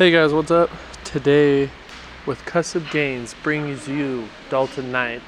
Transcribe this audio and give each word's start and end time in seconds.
Hey 0.00 0.10
guys, 0.10 0.32
what's 0.32 0.50
up? 0.50 0.70
Today 1.04 1.68
with 2.24 2.42
Custom 2.46 2.86
Gains 2.90 3.34
brings 3.42 3.86
you 3.86 4.26
Dalton 4.48 4.90
Knight. 4.90 5.20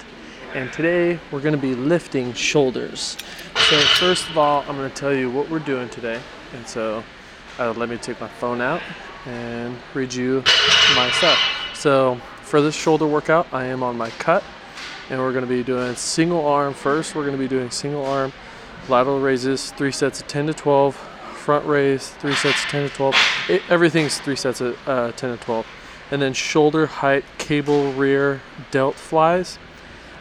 And 0.54 0.72
today 0.72 1.20
we're 1.30 1.42
going 1.42 1.54
to 1.54 1.60
be 1.60 1.74
lifting 1.74 2.32
shoulders. 2.32 3.18
So 3.68 3.78
first 3.98 4.30
of 4.30 4.38
all, 4.38 4.64
I'm 4.66 4.76
going 4.78 4.88
to 4.88 4.96
tell 4.96 5.12
you 5.12 5.30
what 5.30 5.50
we're 5.50 5.58
doing 5.58 5.90
today. 5.90 6.18
And 6.54 6.66
so 6.66 7.04
uh, 7.58 7.72
let 7.72 7.90
me 7.90 7.98
take 7.98 8.18
my 8.18 8.28
phone 8.28 8.62
out 8.62 8.80
and 9.26 9.76
read 9.92 10.14
you 10.14 10.42
my 10.96 11.10
stuff. 11.18 11.38
So 11.74 12.14
for 12.40 12.62
this 12.62 12.74
shoulder 12.74 13.06
workout, 13.06 13.46
I 13.52 13.66
am 13.66 13.82
on 13.82 13.98
my 13.98 14.08
cut 14.12 14.42
and 15.10 15.20
we're 15.20 15.32
going 15.32 15.44
to 15.44 15.54
be 15.54 15.62
doing 15.62 15.94
single 15.96 16.46
arm 16.46 16.72
first. 16.72 17.14
We're 17.14 17.26
going 17.26 17.36
to 17.36 17.42
be 17.42 17.46
doing 17.46 17.70
single 17.70 18.06
arm 18.06 18.32
lateral 18.88 19.20
raises, 19.20 19.70
three 19.72 19.92
sets 19.92 20.22
of 20.22 20.28
10 20.28 20.46
to 20.46 20.54
12, 20.54 21.11
front 21.42 21.66
raise, 21.66 22.08
three 22.08 22.34
sets 22.34 22.64
of 22.64 22.70
10 22.70 22.88
to 22.88 22.94
12. 22.94 23.14
It, 23.48 23.62
everything's 23.68 24.18
three 24.18 24.36
sets 24.36 24.60
of 24.60 24.76
uh, 24.88 25.12
10 25.12 25.38
to 25.38 25.44
12. 25.44 25.66
And 26.10 26.22
then 26.22 26.32
shoulder 26.32 26.86
height, 26.86 27.24
cable 27.38 27.92
rear, 27.92 28.42
delt 28.70 28.94
flies. 28.94 29.58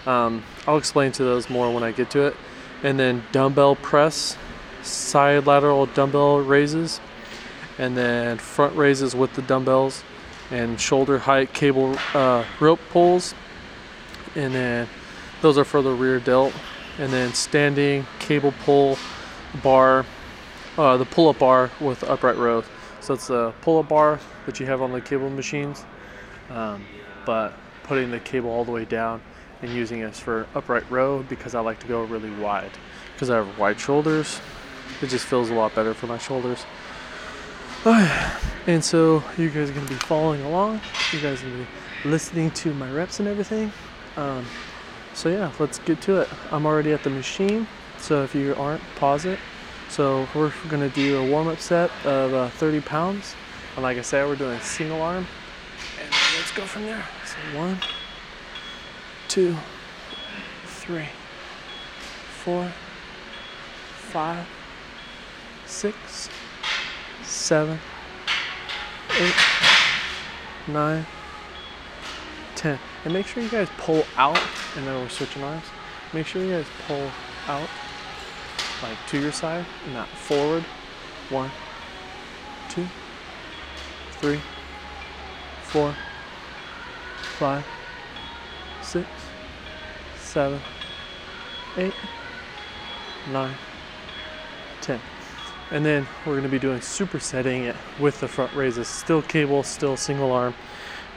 Um, 0.05 0.43
I'll 0.67 0.77
explain 0.77 1.11
to 1.13 1.23
those 1.23 1.49
more 1.49 1.73
when 1.73 1.83
I 1.83 1.91
get 1.91 2.09
to 2.11 2.21
it. 2.21 2.35
And 2.83 2.99
then 2.99 3.23
dumbbell 3.31 3.75
press, 3.75 4.37
side 4.81 5.45
lateral 5.45 5.85
dumbbell 5.85 6.39
raises, 6.39 6.99
and 7.77 7.95
then 7.95 8.37
front 8.37 8.75
raises 8.75 9.15
with 9.15 9.33
the 9.35 9.43
dumbbells, 9.43 10.03
and 10.49 10.81
shoulder 10.81 11.19
height 11.19 11.53
cable 11.53 11.95
uh, 12.13 12.43
rope 12.59 12.79
pulls. 12.89 13.35
And 14.35 14.55
then 14.55 14.87
those 15.41 15.57
are 15.57 15.65
for 15.65 15.81
the 15.81 15.91
rear 15.91 16.19
delt 16.19 16.53
and 16.97 17.11
then 17.11 17.33
standing 17.33 18.05
cable 18.19 18.53
pull 18.63 18.97
bar, 19.63 20.05
uh, 20.77 20.97
the 20.97 21.05
pull-up 21.05 21.39
bar 21.39 21.71
with 21.79 22.03
upright 22.03 22.37
row. 22.37 22.63
So 22.99 23.15
it's 23.15 23.27
the 23.27 23.53
pull-up 23.61 23.89
bar 23.89 24.19
that 24.45 24.59
you 24.59 24.65
have 24.67 24.81
on 24.81 24.91
the 24.91 25.01
cable 25.01 25.29
machines, 25.29 25.85
um, 26.49 26.85
but 27.25 27.53
putting 27.83 28.11
the 28.11 28.19
cable 28.19 28.49
all 28.49 28.63
the 28.63 28.71
way 28.71 28.85
down 28.85 29.21
and 29.61 29.71
using 29.71 29.99
it 29.99 30.15
for 30.15 30.47
upright 30.55 30.89
row 30.89 31.23
because 31.23 31.55
I 31.55 31.59
like 31.59 31.79
to 31.79 31.87
go 31.87 32.03
really 32.03 32.29
wide 32.31 32.71
because 33.13 33.29
I 33.29 33.37
have 33.37 33.59
wide 33.59 33.79
shoulders. 33.79 34.39
It 35.01 35.07
just 35.07 35.25
feels 35.25 35.49
a 35.49 35.53
lot 35.53 35.75
better 35.75 35.93
for 35.93 36.07
my 36.07 36.17
shoulders. 36.17 36.65
and 37.85 38.83
so 38.83 39.23
you 39.37 39.49
guys 39.49 39.69
are 39.69 39.73
gonna 39.73 39.87
be 39.87 39.95
following 39.95 40.41
along. 40.41 40.81
You 41.11 41.21
guys 41.21 41.41
are 41.43 41.49
gonna 41.49 41.65
be 42.03 42.09
listening 42.09 42.51
to 42.51 42.73
my 42.73 42.91
reps 42.91 43.19
and 43.19 43.27
everything. 43.27 43.71
Um, 44.17 44.45
so 45.13 45.29
yeah, 45.29 45.51
let's 45.59 45.79
get 45.79 46.01
to 46.01 46.21
it. 46.21 46.29
I'm 46.51 46.65
already 46.65 46.93
at 46.93 47.03
the 47.03 47.09
machine, 47.09 47.67
so 47.97 48.23
if 48.23 48.33
you 48.33 48.55
aren't, 48.55 48.81
pause 48.95 49.25
it. 49.25 49.39
So 49.91 50.25
we're 50.33 50.53
gonna 50.69 50.87
do 50.87 51.19
a 51.19 51.29
warm-up 51.29 51.59
set 51.59 51.91
of 52.05 52.33
uh, 52.33 52.47
30 52.47 52.79
pounds. 52.79 53.35
And 53.75 53.83
like 53.83 53.97
I 53.97 54.01
said, 54.01 54.25
we're 54.25 54.37
doing 54.37 54.57
single 54.61 55.01
arm. 55.01 55.27
And 56.01 56.09
let's 56.37 56.53
go 56.53 56.63
from 56.63 56.83
there. 56.83 57.03
So 57.25 57.59
one, 57.59 57.77
two, 59.27 59.53
three, 60.63 61.09
four, 62.45 62.71
five, 63.97 64.47
six, 65.65 66.29
seven, 67.23 67.77
eight, 69.19 69.35
nine, 70.69 71.05
ten. 72.55 72.79
And 73.03 73.13
make 73.13 73.27
sure 73.27 73.43
you 73.43 73.49
guys 73.49 73.67
pull 73.77 74.05
out, 74.15 74.39
and 74.77 74.87
then 74.87 75.01
we're 75.01 75.09
switching 75.09 75.43
arms. 75.43 75.65
Make 76.13 76.27
sure 76.27 76.41
you 76.41 76.51
guys 76.51 76.65
pull 76.87 77.11
out, 77.49 77.67
like 78.83 78.97
to 79.07 79.19
your 79.19 79.31
side, 79.31 79.65
not 79.93 80.07
forward. 80.07 80.63
One, 81.29 81.49
two, 82.69 82.85
three, 84.13 84.39
four, 85.63 85.95
five, 87.37 87.65
six, 88.81 89.07
seven, 90.17 90.59
eight, 91.77 91.93
nine, 93.31 93.55
ten. 94.81 94.99
And 95.71 95.85
then 95.85 96.05
we're 96.25 96.41
to 96.41 96.49
be 96.49 96.59
doing 96.59 96.79
supersetting 96.79 97.63
it 97.63 97.75
with 97.99 98.19
the 98.19 98.27
front 98.27 98.53
raises. 98.53 98.87
Still 98.89 99.21
cable, 99.21 99.63
still 99.63 99.95
single 99.95 100.31
arm, 100.33 100.53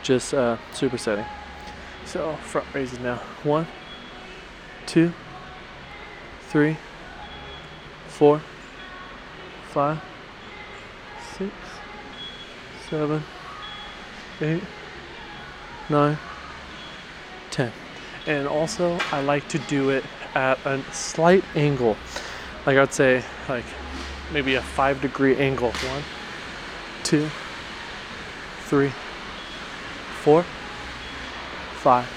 just 0.03 0.33
uh, 0.33 0.57
supersetting. 0.73 1.27
So 2.05 2.35
front 2.37 2.67
raises 2.73 3.01
now. 3.01 3.17
One, 3.43 3.67
two, 4.87 5.13
three, 6.49 6.77
four, 8.15 8.41
five, 9.71 10.01
six, 11.37 11.53
seven, 12.89 13.23
eight, 14.41 14.63
nine, 15.89 16.19
ten. 17.51 17.73
And 18.27 18.49
also, 18.49 18.99
I 19.13 19.21
like 19.21 19.49
to 19.49 19.59
do 19.59 19.91
it 19.91 20.05
at 20.35 20.59
a 20.65 20.83
slight 20.93 21.45
angle. 21.55 21.97
Like 22.67 22.79
I'd 22.79 22.95
say, 22.95 23.23
like 23.49 23.65
maybe 24.33 24.55
a 24.55 24.63
five 24.63 25.01
degree 25.01 25.37
angle. 25.37 25.71
One, 25.71 26.03
two, 27.03 27.29
three, 28.67 28.93
four 30.23 30.45
five, 31.85 32.09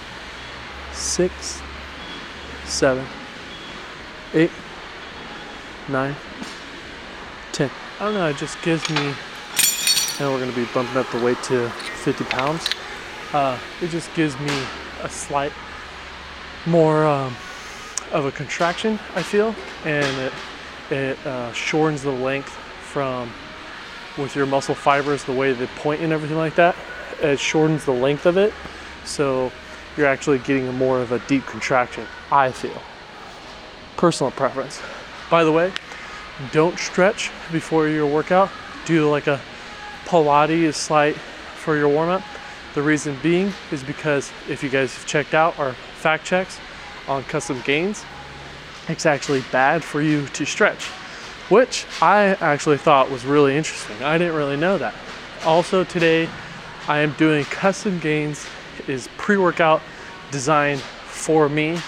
six, 0.93 1.61
seven, 2.63 3.05
eight, 4.33 4.49
nine, 5.89 6.15
ten. 7.51 7.69
I 7.99 8.05
don't 8.05 8.13
know, 8.13 8.27
it 8.27 8.37
just 8.37 8.61
gives 8.61 8.87
me, 8.89 9.13
and 10.19 10.31
we're 10.31 10.39
gonna 10.39 10.51
be 10.51 10.65
bumping 10.73 10.97
up 10.97 11.09
the 11.11 11.19
weight 11.19 11.41
to 11.43 11.69
50 11.69 12.23
pounds. 12.25 12.69
Uh, 13.33 13.57
it 13.81 13.89
just 13.89 14.13
gives 14.13 14.39
me 14.39 14.63
a 15.03 15.09
slight 15.09 15.51
more 16.65 17.05
um, 17.05 17.35
of 18.11 18.25
a 18.25 18.31
contraction, 18.31 18.99
I 19.15 19.23
feel, 19.23 19.55
and 19.85 20.17
it, 20.21 20.33
it 20.91 21.25
uh, 21.25 21.51
shortens 21.53 22.03
the 22.03 22.11
length 22.11 22.49
from 22.49 23.31
with 24.17 24.35
your 24.35 24.45
muscle 24.45 24.75
fibers, 24.75 25.23
the 25.23 25.33
way 25.33 25.53
they 25.53 25.67
point 25.67 26.01
and 26.01 26.11
everything 26.11 26.37
like 26.37 26.55
that. 26.55 26.75
It 27.21 27.39
shortens 27.39 27.85
the 27.85 27.91
length 27.91 28.25
of 28.25 28.37
it 28.37 28.53
so 29.07 29.51
you're 29.95 30.07
actually 30.07 30.39
getting 30.39 30.71
more 30.75 30.99
of 30.99 31.11
a 31.11 31.19
deep 31.27 31.45
contraction, 31.45 32.05
I 32.31 32.51
feel. 32.51 32.81
Personal 33.95 34.31
preference. 34.31 34.81
By 35.29 35.43
the 35.43 35.51
way, 35.51 35.71
don't 36.51 36.77
stretch 36.79 37.31
before 37.51 37.87
your 37.87 38.05
workout. 38.05 38.49
Do 38.85 39.09
like 39.09 39.27
a 39.27 39.41
Pilates 40.05 40.75
slight 40.75 41.15
for 41.15 41.75
your 41.75 41.89
warm 41.89 42.09
up. 42.09 42.23
The 42.75 42.81
reason 42.81 43.17
being 43.21 43.51
is 43.71 43.83
because 43.83 44.31
if 44.47 44.63
you 44.63 44.69
guys 44.69 44.93
have 44.95 45.05
checked 45.05 45.33
out 45.33 45.57
our 45.59 45.73
fact 45.73 46.25
checks 46.25 46.59
on 47.07 47.23
custom 47.23 47.61
gains, 47.65 48.05
it's 48.87 49.05
actually 49.05 49.43
bad 49.51 49.83
for 49.83 50.01
you 50.01 50.27
to 50.27 50.45
stretch, 50.45 50.85
which 51.49 51.85
I 52.01 52.37
actually 52.39 52.77
thought 52.77 53.11
was 53.11 53.25
really 53.25 53.57
interesting. 53.57 54.01
I 54.01 54.17
didn't 54.17 54.35
really 54.35 54.57
know 54.57 54.77
that. 54.77 54.93
Also, 55.43 55.83
today 55.83 56.29
I 56.87 56.99
am 56.99 57.11
doing 57.13 57.43
custom 57.45 57.99
gains 57.99 58.47
is 58.87 59.09
pre-workout 59.17 59.81
designed 60.31 60.79
for 60.79 61.49
me 61.49 61.79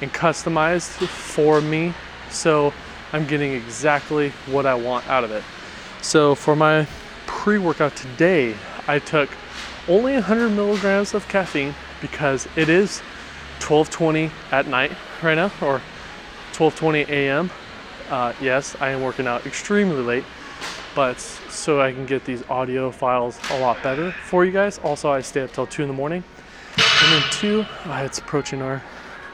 and 0.00 0.12
customized 0.12 1.06
for 1.06 1.60
me. 1.60 1.94
So 2.30 2.72
I'm 3.12 3.26
getting 3.26 3.52
exactly 3.52 4.30
what 4.46 4.66
I 4.66 4.74
want 4.74 5.06
out 5.08 5.24
of 5.24 5.30
it. 5.30 5.42
So 6.02 6.34
for 6.34 6.54
my 6.54 6.86
pre-workout 7.26 7.96
today, 7.96 8.54
I 8.86 8.98
took 8.98 9.30
only 9.88 10.14
100 10.14 10.50
milligrams 10.50 11.14
of 11.14 11.26
caffeine 11.28 11.74
because 12.00 12.46
it 12.56 12.68
is 12.68 13.02
12:20 13.60 14.30
at 14.52 14.66
night 14.66 14.92
right 15.22 15.34
now, 15.34 15.50
or 15.60 15.80
12:20 16.52 17.08
a.m. 17.08 17.50
Uh, 18.10 18.32
yes, 18.40 18.76
I 18.80 18.90
am 18.90 19.02
working 19.02 19.26
out 19.26 19.46
extremely 19.46 20.02
late, 20.02 20.24
but 20.94 21.20
so 21.20 21.80
I 21.80 21.92
can 21.92 22.06
get 22.06 22.24
these 22.24 22.42
audio 22.48 22.90
files 22.90 23.38
a 23.50 23.58
lot 23.58 23.82
better 23.82 24.12
for 24.12 24.44
you 24.44 24.52
guys. 24.52 24.78
Also, 24.78 25.10
I 25.10 25.20
stay 25.20 25.42
up 25.42 25.52
till 25.52 25.66
two 25.66 25.82
in 25.82 25.88
the 25.88 25.94
morning 25.94 26.24
and 27.02 27.12
then 27.12 27.22
two, 27.30 27.66
uh, 27.86 28.02
it's 28.04 28.18
approaching 28.18 28.62
our 28.62 28.82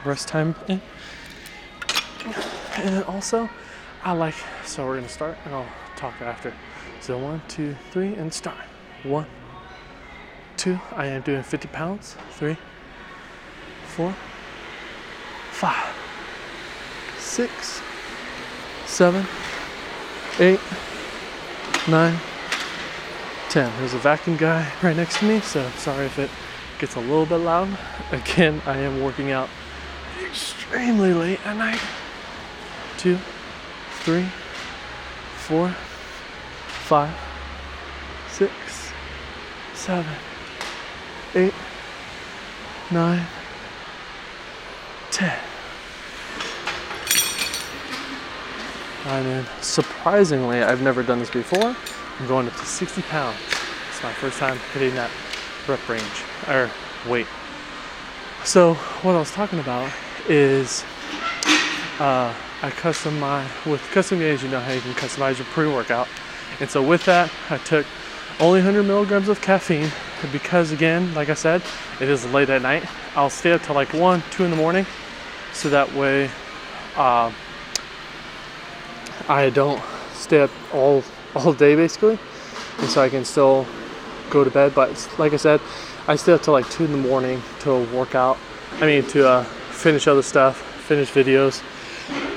rest 0.03 0.27
time. 0.27 0.55
And 2.77 2.95
then 2.95 3.03
also, 3.03 3.49
I 4.03 4.11
like, 4.13 4.35
so 4.65 4.85
we're 4.85 4.95
gonna 4.95 5.09
start 5.09 5.37
and 5.45 5.53
I'll 5.53 5.67
talk 5.95 6.21
after. 6.21 6.53
So 7.01 7.17
one, 7.17 7.41
two, 7.47 7.75
three, 7.91 8.13
and 8.15 8.33
start. 8.33 8.57
One, 9.03 9.27
two, 10.57 10.79
I 10.93 11.07
am 11.07 11.21
doing 11.21 11.43
50 11.43 11.67
pounds. 11.67 12.15
Three, 12.31 12.57
four, 13.87 14.13
five, 15.51 15.93
six, 17.17 17.81
seven, 18.85 19.25
eight, 20.39 20.59
nine, 21.87 22.17
ten. 23.49 23.71
There's 23.77 23.93
a 23.93 23.99
vacuum 23.99 24.37
guy 24.37 24.71
right 24.81 24.95
next 24.95 25.19
to 25.19 25.25
me, 25.25 25.39
so 25.41 25.69
sorry 25.77 26.05
if 26.05 26.19
it 26.19 26.29
gets 26.79 26.95
a 26.95 26.99
little 26.99 27.25
bit 27.25 27.37
loud. 27.37 27.69
Again, 28.11 28.61
I 28.65 28.77
am 28.77 29.01
working 29.01 29.31
out 29.31 29.49
extremely 30.25 31.13
late 31.13 31.39
at 31.45 31.55
night. 31.55 31.79
Two, 33.05 33.19
three, 33.99 34.25
four, 35.35 35.69
five, 36.87 37.15
six, 38.31 38.51
seven, 39.75 40.11
eight, 41.35 41.53
nine, 42.89 43.23
ten. 45.11 45.39
And 49.05 49.27
then 49.27 49.47
surprisingly, 49.61 50.63
I've 50.63 50.81
never 50.81 51.03
done 51.03 51.19
this 51.19 51.29
before. 51.29 51.75
I'm 52.19 52.27
going 52.27 52.47
up 52.47 52.55
to 52.55 52.65
60 52.65 53.03
pounds. 53.03 53.37
It's 53.91 54.01
my 54.01 54.13
first 54.13 54.39
time 54.39 54.57
hitting 54.73 54.95
that 54.95 55.11
rep 55.67 55.87
range 55.87 56.23
or 56.47 56.71
weight. 57.07 57.27
So 58.43 58.73
what 59.03 59.13
I 59.13 59.19
was 59.19 59.29
talking 59.29 59.59
about 59.59 59.91
is 60.27 60.83
uh, 61.99 62.33
I 62.61 62.69
custom 62.71 63.19
my 63.19 63.47
with 63.65 63.81
custom 63.91 64.19
gains. 64.19 64.43
You 64.43 64.49
know 64.49 64.59
how 64.59 64.71
you 64.73 64.81
can 64.81 64.93
customize 64.93 65.37
your 65.37 65.47
pre-workout, 65.47 66.07
and 66.59 66.69
so 66.69 66.81
with 66.81 67.05
that, 67.05 67.31
I 67.49 67.57
took 67.57 67.85
only 68.39 68.59
100 68.59 68.83
milligrams 68.83 69.29
of 69.29 69.41
caffeine 69.41 69.89
because 70.31 70.71
again, 70.71 71.13
like 71.13 71.29
I 71.29 71.33
said, 71.35 71.61
it 72.01 72.09
is 72.09 72.25
late 72.33 72.49
at 72.49 72.61
night. 72.61 72.83
I'll 73.15 73.29
stay 73.29 73.51
up 73.53 73.61
till 73.63 73.75
like 73.75 73.93
one, 73.93 74.23
two 74.31 74.43
in 74.43 74.51
the 74.51 74.57
morning, 74.57 74.85
so 75.53 75.69
that 75.69 75.93
way. 75.93 76.29
Uh, 76.95 77.31
I 79.27 79.49
don't 79.49 79.81
stay 80.13 80.41
up 80.41 80.51
all 80.73 81.03
all 81.35 81.53
day 81.53 81.75
basically, 81.75 82.19
and 82.79 82.89
so 82.89 83.01
I 83.01 83.09
can 83.09 83.25
still 83.25 83.65
go 84.29 84.43
to 84.43 84.51
bed. 84.51 84.75
But 84.75 85.09
like 85.17 85.33
I 85.33 85.37
said, 85.37 85.61
I 86.07 86.15
stay 86.15 86.33
up 86.33 86.43
till 86.43 86.53
like 86.53 86.69
two 86.69 86.85
in 86.85 86.91
the 86.91 86.97
morning 86.97 87.41
to 87.61 87.83
work 87.85 88.13
out. 88.15 88.37
I 88.81 88.85
mean 88.85 89.03
to 89.07 89.27
uh, 89.27 89.43
finish 89.43 90.07
other 90.07 90.21
stuff, 90.21 90.57
finish 90.57 91.09
videos, 91.11 91.63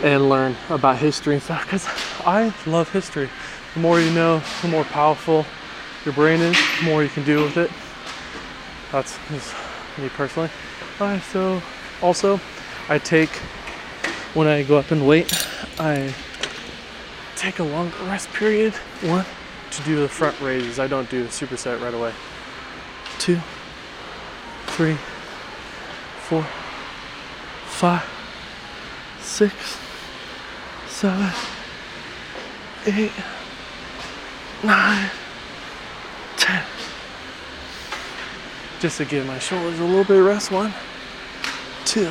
and 0.02 0.28
learn 0.28 0.56
about 0.70 0.98
history 0.98 1.34
and 1.34 1.42
stuff. 1.42 1.64
Because 1.64 1.86
I 2.26 2.52
love 2.66 2.90
history. 2.90 3.28
The 3.74 3.80
more 3.80 4.00
you 4.00 4.10
know, 4.12 4.42
the 4.62 4.68
more 4.68 4.84
powerful 4.84 5.44
your 6.04 6.14
brain 6.14 6.40
is, 6.40 6.56
the 6.78 6.84
more 6.84 7.02
you 7.02 7.08
can 7.08 7.24
do 7.24 7.42
with 7.42 7.56
it. 7.56 7.70
That's 8.92 9.18
just 9.28 9.54
me 9.98 10.08
personally. 10.08 10.50
Alright, 11.00 11.22
so 11.22 11.62
also 12.00 12.40
I 12.88 12.98
take 12.98 13.30
when 14.34 14.46
I 14.46 14.62
go 14.62 14.76
up 14.76 14.92
in 14.92 15.06
weight, 15.06 15.32
I 15.78 16.14
take 17.36 17.58
a 17.58 17.64
long 17.64 17.92
rest 18.04 18.28
period. 18.32 18.74
One, 19.02 19.24
to 19.70 19.82
do 19.82 19.96
the 20.00 20.08
front 20.08 20.40
raises. 20.40 20.78
I 20.78 20.86
don't 20.86 21.08
do 21.10 21.22
the 21.22 21.28
superset 21.28 21.80
right 21.80 21.94
away. 21.94 22.12
Two, 23.18 23.40
three, 24.66 24.96
four, 26.20 26.46
five, 27.66 28.04
six, 29.20 29.78
seven, 30.98 31.30
eight, 32.86 33.12
nine, 34.64 35.08
ten. 36.36 36.64
Just 38.80 38.98
to 38.98 39.04
give 39.04 39.24
my 39.24 39.38
shoulders 39.38 39.78
a 39.78 39.84
little 39.84 40.02
bit 40.02 40.18
of 40.18 40.26
rest. 40.26 40.50
One, 40.50 40.74
two, 41.84 42.10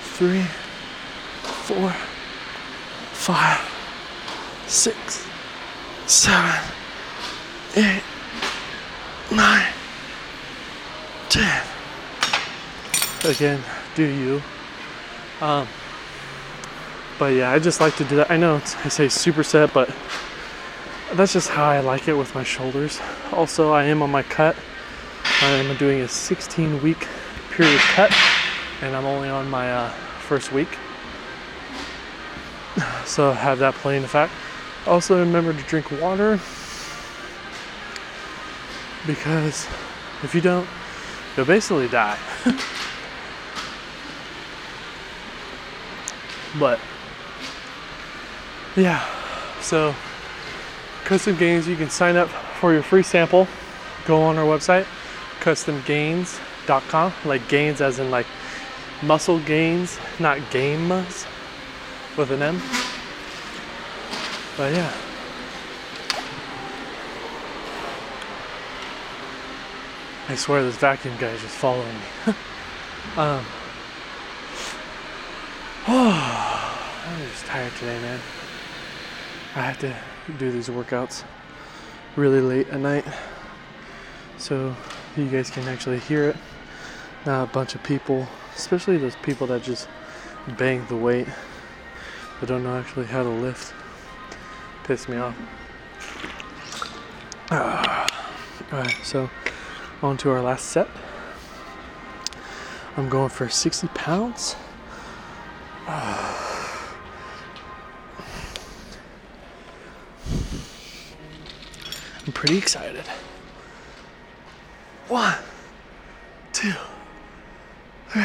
three, 0.00 0.42
four, 1.42 1.90
five 3.12 3.60
six, 4.66 5.24
seven, 6.06 6.60
eight, 7.76 8.02
nine, 9.30 9.72
ten. 11.28 11.62
Again, 13.24 13.62
do 13.94 14.02
you. 14.02 14.42
Um, 15.40 15.68
but 17.20 17.34
yeah, 17.34 17.52
I 17.52 17.58
just 17.58 17.82
like 17.82 17.94
to 17.96 18.04
do 18.04 18.16
that. 18.16 18.30
I 18.30 18.38
know 18.38 18.56
I 18.56 18.88
say 18.88 19.06
superset, 19.06 19.74
but 19.74 19.94
that's 21.12 21.34
just 21.34 21.50
how 21.50 21.64
I 21.64 21.80
like 21.80 22.08
it 22.08 22.14
with 22.14 22.34
my 22.34 22.42
shoulders. 22.42 22.98
Also, 23.30 23.72
I 23.72 23.84
am 23.84 24.00
on 24.00 24.10
my 24.10 24.22
cut. 24.22 24.56
I 25.42 25.50
am 25.50 25.76
doing 25.76 26.00
a 26.00 26.08
16 26.08 26.82
week 26.82 27.06
period 27.50 27.78
cut, 27.94 28.10
and 28.80 28.96
I'm 28.96 29.04
only 29.04 29.28
on 29.28 29.50
my 29.50 29.70
uh, 29.70 29.90
first 30.26 30.50
week. 30.50 30.68
So 33.04 33.32
have 33.32 33.58
that 33.58 33.74
playing 33.74 34.04
effect. 34.04 34.32
Also, 34.86 35.18
remember 35.18 35.52
to 35.52 35.62
drink 35.64 35.90
water 36.00 36.40
because 39.06 39.66
if 40.22 40.32
you 40.32 40.40
don't, 40.40 40.66
you'll 41.36 41.44
basically 41.44 41.88
die. 41.88 42.16
but 46.58 46.78
yeah, 48.76 49.04
so 49.60 49.94
custom 51.04 51.36
gains, 51.36 51.66
you 51.66 51.76
can 51.76 51.90
sign 51.90 52.16
up 52.16 52.28
for 52.28 52.72
your 52.72 52.82
free 52.82 53.02
sample. 53.02 53.48
Go 54.06 54.22
on 54.22 54.38
our 54.38 54.44
website, 54.44 54.86
customgains.com, 55.40 57.12
like 57.24 57.46
gains 57.48 57.80
as 57.80 57.98
in 57.98 58.10
like 58.10 58.26
muscle 59.02 59.40
gains, 59.40 59.98
not 60.18 60.38
games 60.50 61.26
with 62.16 62.30
an 62.30 62.42
M. 62.42 62.60
But 64.56 64.74
yeah. 64.74 64.92
I 70.28 70.36
swear 70.36 70.62
this 70.62 70.76
vacuum 70.76 71.16
guy 71.18 71.28
is 71.28 71.42
just 71.42 71.56
following 71.56 71.88
me. 71.88 72.02
um, 73.16 73.44
oh, 75.88 77.04
I'm 77.08 77.28
just 77.30 77.46
tired 77.46 77.72
today, 77.80 77.98
man. 78.00 78.20
I 79.54 79.62
have 79.62 79.78
to 79.80 79.96
do 80.38 80.52
these 80.52 80.68
workouts 80.68 81.24
really 82.16 82.40
late 82.40 82.68
at 82.68 82.80
night 82.80 83.04
so 84.38 84.74
you 85.16 85.26
guys 85.28 85.50
can 85.50 85.66
actually 85.68 85.98
hear 85.98 86.28
it. 86.28 86.36
Not 87.26 87.44
a 87.44 87.52
bunch 87.52 87.74
of 87.74 87.82
people, 87.82 88.26
especially 88.56 88.96
those 88.96 89.16
people 89.16 89.46
that 89.48 89.62
just 89.62 89.88
bang 90.56 90.86
the 90.86 90.96
weight, 90.96 91.26
but 92.38 92.48
don't 92.48 92.62
know 92.62 92.78
actually 92.78 93.06
how 93.06 93.22
to 93.22 93.28
lift 93.28 93.74
piss 94.84 95.08
me 95.08 95.16
off. 95.16 95.36
Uh, 97.50 98.08
Alright, 98.72 98.96
so 99.02 99.28
on 100.02 100.16
to 100.16 100.30
our 100.30 100.40
last 100.40 100.66
set. 100.66 100.88
I'm 102.96 103.08
going 103.08 103.28
for 103.28 103.48
60 103.48 103.88
pounds. 103.88 104.56
Uh, 105.86 106.49
pretty 112.40 112.56
excited. 112.56 113.04
One, 115.08 115.34
two, 116.54 116.72
three, 118.08 118.22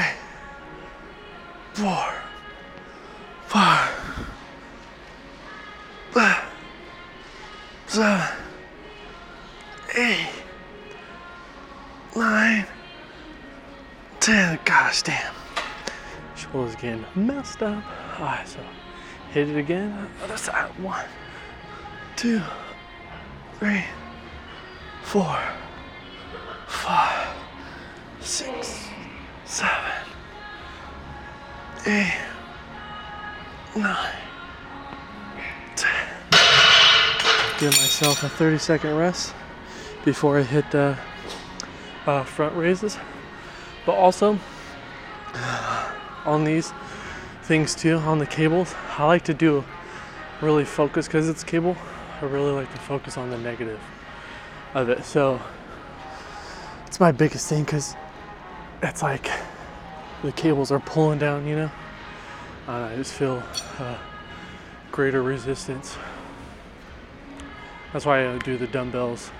four, 1.74 2.14
five 3.48 3.92
seven, 7.96 8.38
eight, 9.98 10.30
nine, 12.16 12.66
ten. 14.22 14.58
Gosh 14.64 15.02
damn. 15.02 15.34
Shoulders 16.38 16.76
getting 16.76 17.06
messed 17.16 17.62
up. 17.64 17.84
Alright, 18.18 18.48
so 18.48 18.60
hit 19.34 19.50
it 19.50 19.58
again. 19.58 20.10
Other 20.24 20.38
side. 20.38 20.70
One, 20.82 21.06
two, 22.16 22.42
three, 23.60 23.84
four, 25.06 25.40
five, 26.66 27.28
six, 28.20 28.88
seven, 29.46 29.92
eight, 31.86 32.18
nine. 33.78 34.16
give 37.60 37.72
myself 37.78 38.24
a 38.24 38.30
30 38.30 38.58
second 38.58 38.98
rest 38.98 39.34
before 40.04 40.40
I 40.40 40.42
hit 40.42 40.70
the 40.72 40.98
uh, 42.08 42.24
front 42.24 42.56
raises. 42.58 42.98
But 43.86 43.94
also, 43.94 44.40
on 46.26 46.44
these 46.44 46.74
things 47.44 47.76
too, 47.76 47.98
on 47.98 48.18
the 48.18 48.26
cables, 48.26 48.74
I 48.98 49.06
like 49.06 49.24
to 49.26 49.36
do 49.36 49.64
really 50.42 50.66
focus 50.66 51.08
because 51.08 51.30
it's 51.30 51.44
cable. 51.44 51.78
I 52.22 52.26
really 52.26 52.52
like 52.52 52.72
to 52.74 52.80
focus 52.80 53.18
on 53.18 53.30
the 53.30 53.38
negative 53.38 53.80
of 54.76 54.90
it. 54.90 55.04
So 55.04 55.42
it's 56.86 57.00
my 57.00 57.12
biggest 57.12 57.50
thing 57.50 57.64
because 57.64 57.96
it's 58.84 59.02
like 59.02 59.28
the 60.24 60.32
cables 60.32 60.72
are 60.72 60.80
pulling 60.80 61.18
down, 61.18 61.48
you 61.48 61.56
know. 61.56 61.72
Uh, 62.68 62.90
I 62.92 62.96
just 62.96 63.14
feel 63.14 63.42
uh, 63.80 63.98
greater 64.92 65.24
resistance 65.24 65.98
that's 67.96 68.06
why 68.06 68.28
I 68.28 68.38
do 68.40 68.58
the 68.58 68.68
dumbbells 68.68 69.32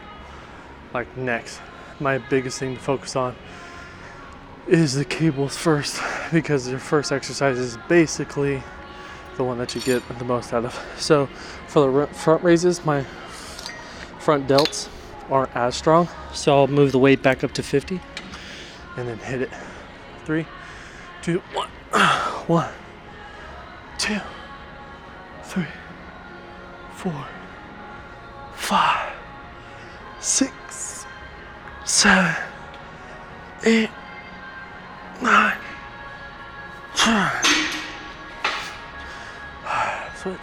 like 0.94 1.18
next. 1.18 1.60
My 2.00 2.20
biggest 2.20 2.58
thing 2.58 2.76
to 2.76 2.82
focus 2.82 3.18
on 3.18 3.36
is 4.66 4.94
the 4.94 5.04
cables 5.04 5.58
first 5.58 6.02
because 6.32 6.70
your 6.70 6.80
first 6.80 7.12
exercise 7.12 7.58
is 7.58 7.78
basically 7.90 8.64
the 9.36 9.44
one 9.44 9.58
that 9.58 9.76
you 9.76 9.82
get 9.82 10.02
the 10.20 10.24
most 10.24 10.54
out 10.54 10.64
of. 10.64 10.86
So 10.98 11.26
for 11.68 11.92
the 11.92 12.08
front 12.14 12.46
raises, 12.46 12.86
my 12.86 13.04
front 14.20 14.48
delts, 14.48 14.88
aren't 15.30 15.56
as 15.56 15.76
strong. 15.76 16.08
So 16.34 16.56
I'll 16.56 16.68
move 16.68 16.92
the 16.92 17.00
weight 17.00 17.22
back 17.22 17.44
up 17.44 17.52
to 17.54 17.64
50 17.64 18.00
and 18.98 19.08
then 19.08 19.18
hit 19.20 19.42
it. 19.42 19.50
Three, 20.26 20.46
two, 21.22 21.42
one. 21.54 21.70
One, 22.48 22.72
two, 23.98 24.20
three, 25.42 25.66
four, 26.94 27.26
five, 28.54 29.14
six, 30.20 31.08
seven, 31.86 32.36
eight, 33.64 33.90
nine, 35.24 35.58
ten. 36.96 37.32
Switch. 40.26 40.38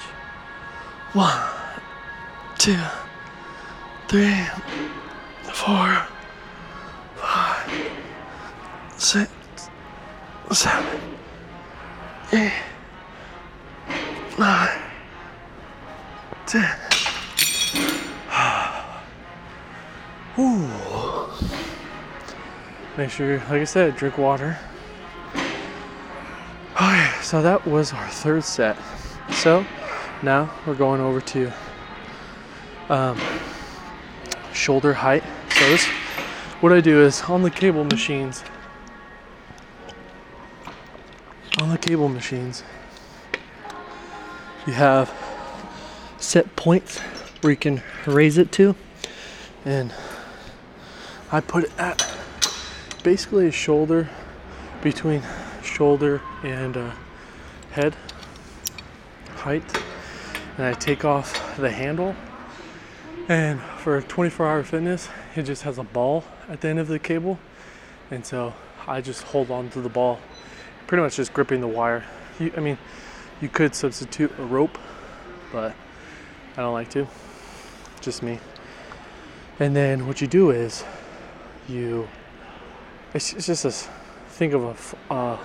One, 1.12 1.42
two, 2.56 2.78
three, 4.06 4.46
sure, 23.12 23.36
like 23.38 23.50
I 23.50 23.64
said, 23.64 23.96
drink 23.96 24.18
water. 24.18 24.58
Okay, 26.74 27.10
so 27.20 27.42
that 27.42 27.66
was 27.66 27.92
our 27.92 28.08
third 28.08 28.42
set. 28.42 28.78
So 29.30 29.64
now 30.22 30.50
we're 30.66 30.74
going 30.74 31.02
over 31.02 31.20
to 31.20 31.52
um, 32.88 33.20
shoulder 34.54 34.94
height. 34.94 35.22
So 35.50 35.68
this, 35.68 35.84
what 36.60 36.72
I 36.72 36.80
do 36.80 37.02
is 37.02 37.20
on 37.24 37.42
the 37.42 37.50
cable 37.50 37.84
machines, 37.84 38.42
on 41.60 41.68
the 41.68 41.78
cable 41.78 42.08
machines, 42.08 42.64
you 44.66 44.72
have 44.72 45.12
set 46.18 46.56
points 46.56 47.00
where 47.42 47.50
you 47.50 47.58
can 47.58 47.82
raise 48.06 48.38
it 48.38 48.50
to, 48.52 48.74
and 49.66 49.92
I 51.30 51.40
put 51.40 51.64
it 51.64 51.72
at 51.78 52.11
basically 53.02 53.48
a 53.48 53.52
shoulder 53.52 54.08
between 54.82 55.22
shoulder 55.62 56.20
and 56.42 56.76
uh, 56.76 56.90
head 57.72 57.96
height, 59.36 59.64
and 60.56 60.66
I 60.66 60.72
take 60.74 61.04
off 61.04 61.56
the 61.56 61.70
handle. 61.70 62.14
And 63.28 63.60
for 63.60 64.00
24 64.02 64.46
hour 64.46 64.62
fitness, 64.62 65.08
it 65.36 65.44
just 65.44 65.62
has 65.62 65.78
a 65.78 65.84
ball 65.84 66.24
at 66.48 66.60
the 66.60 66.68
end 66.68 66.78
of 66.78 66.88
the 66.88 66.98
cable, 66.98 67.38
and 68.10 68.24
so 68.24 68.54
I 68.86 69.00
just 69.00 69.22
hold 69.22 69.50
on 69.50 69.70
to 69.70 69.80
the 69.80 69.88
ball, 69.88 70.20
pretty 70.86 71.02
much 71.02 71.16
just 71.16 71.32
gripping 71.32 71.60
the 71.60 71.68
wire. 71.68 72.04
You, 72.38 72.52
I 72.56 72.60
mean, 72.60 72.78
you 73.40 73.48
could 73.48 73.74
substitute 73.74 74.32
a 74.38 74.44
rope, 74.44 74.78
but 75.52 75.74
I 76.56 76.62
don't 76.62 76.72
like 76.72 76.90
to. 76.90 77.06
Just 78.00 78.22
me. 78.22 78.38
And 79.60 79.74
then 79.76 80.06
what 80.06 80.20
you 80.20 80.26
do 80.26 80.50
is 80.50 80.84
you, 81.68 82.08
it's, 83.14 83.32
it's 83.34 83.46
just 83.46 83.64
a, 83.64 83.70
think 83.70 84.54
of 84.54 84.96
a 85.10 85.12
uh, 85.12 85.38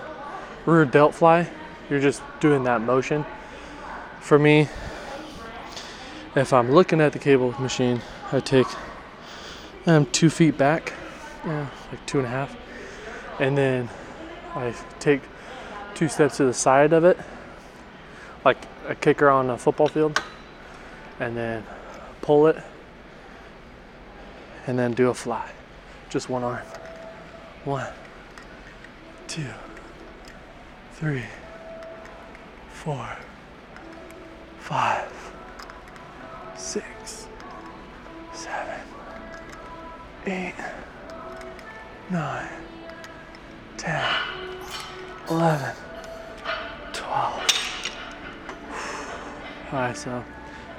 rear 0.65 0.85
delt 0.85 1.15
fly. 1.15 1.49
You're 1.89 1.99
just 1.99 2.21
doing 2.39 2.63
that 2.63 2.81
motion. 2.81 3.25
For 4.19 4.37
me, 4.37 4.67
if 6.35 6.53
I'm 6.53 6.71
looking 6.71 7.01
at 7.01 7.13
the 7.13 7.19
cable 7.19 7.53
machine, 7.59 8.01
I 8.31 8.39
take 8.39 8.67
um, 9.85 10.05
two 10.07 10.29
feet 10.29 10.57
back, 10.57 10.93
yeah, 11.45 11.67
like 11.91 12.05
two 12.05 12.19
and 12.19 12.27
a 12.27 12.29
half, 12.29 12.55
and 13.39 13.57
then 13.57 13.89
I 14.53 14.73
take 14.99 15.21
two 15.95 16.07
steps 16.09 16.37
to 16.37 16.45
the 16.45 16.53
side 16.53 16.93
of 16.93 17.05
it, 17.05 17.17
like 18.43 18.57
a 18.87 18.95
kicker 18.95 19.29
on 19.29 19.49
a 19.49 19.57
football 19.57 19.87
field, 19.87 20.21
and 21.19 21.35
then 21.35 21.65
pull 22.21 22.47
it, 22.47 22.61
and 24.67 24.77
then 24.77 24.93
do 24.93 25.09
a 25.09 25.13
fly. 25.13 25.49
Just 26.09 26.29
one 26.29 26.43
arm. 26.43 26.61
One, 27.67 27.85
two, 29.27 29.43
three, 30.93 31.25
four, 32.71 33.05
five, 34.57 35.11
six, 36.55 37.27
seven, 38.31 38.79
eight, 40.27 40.53
nine, 42.09 42.47
ten, 43.75 44.15
eleven, 45.29 45.75
twelve. 46.93 47.43
All 49.73 49.79
right, 49.79 49.97
so 49.97 50.23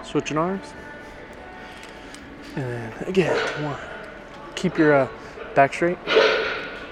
switching 0.02 0.38
arms. 0.38 0.72
And 2.56 2.64
then 2.64 2.92
again, 3.06 3.36
one. 3.62 3.78
Keep 4.54 4.78
your 4.78 4.94
uh, 4.94 5.08
back 5.54 5.74
straight. 5.74 5.98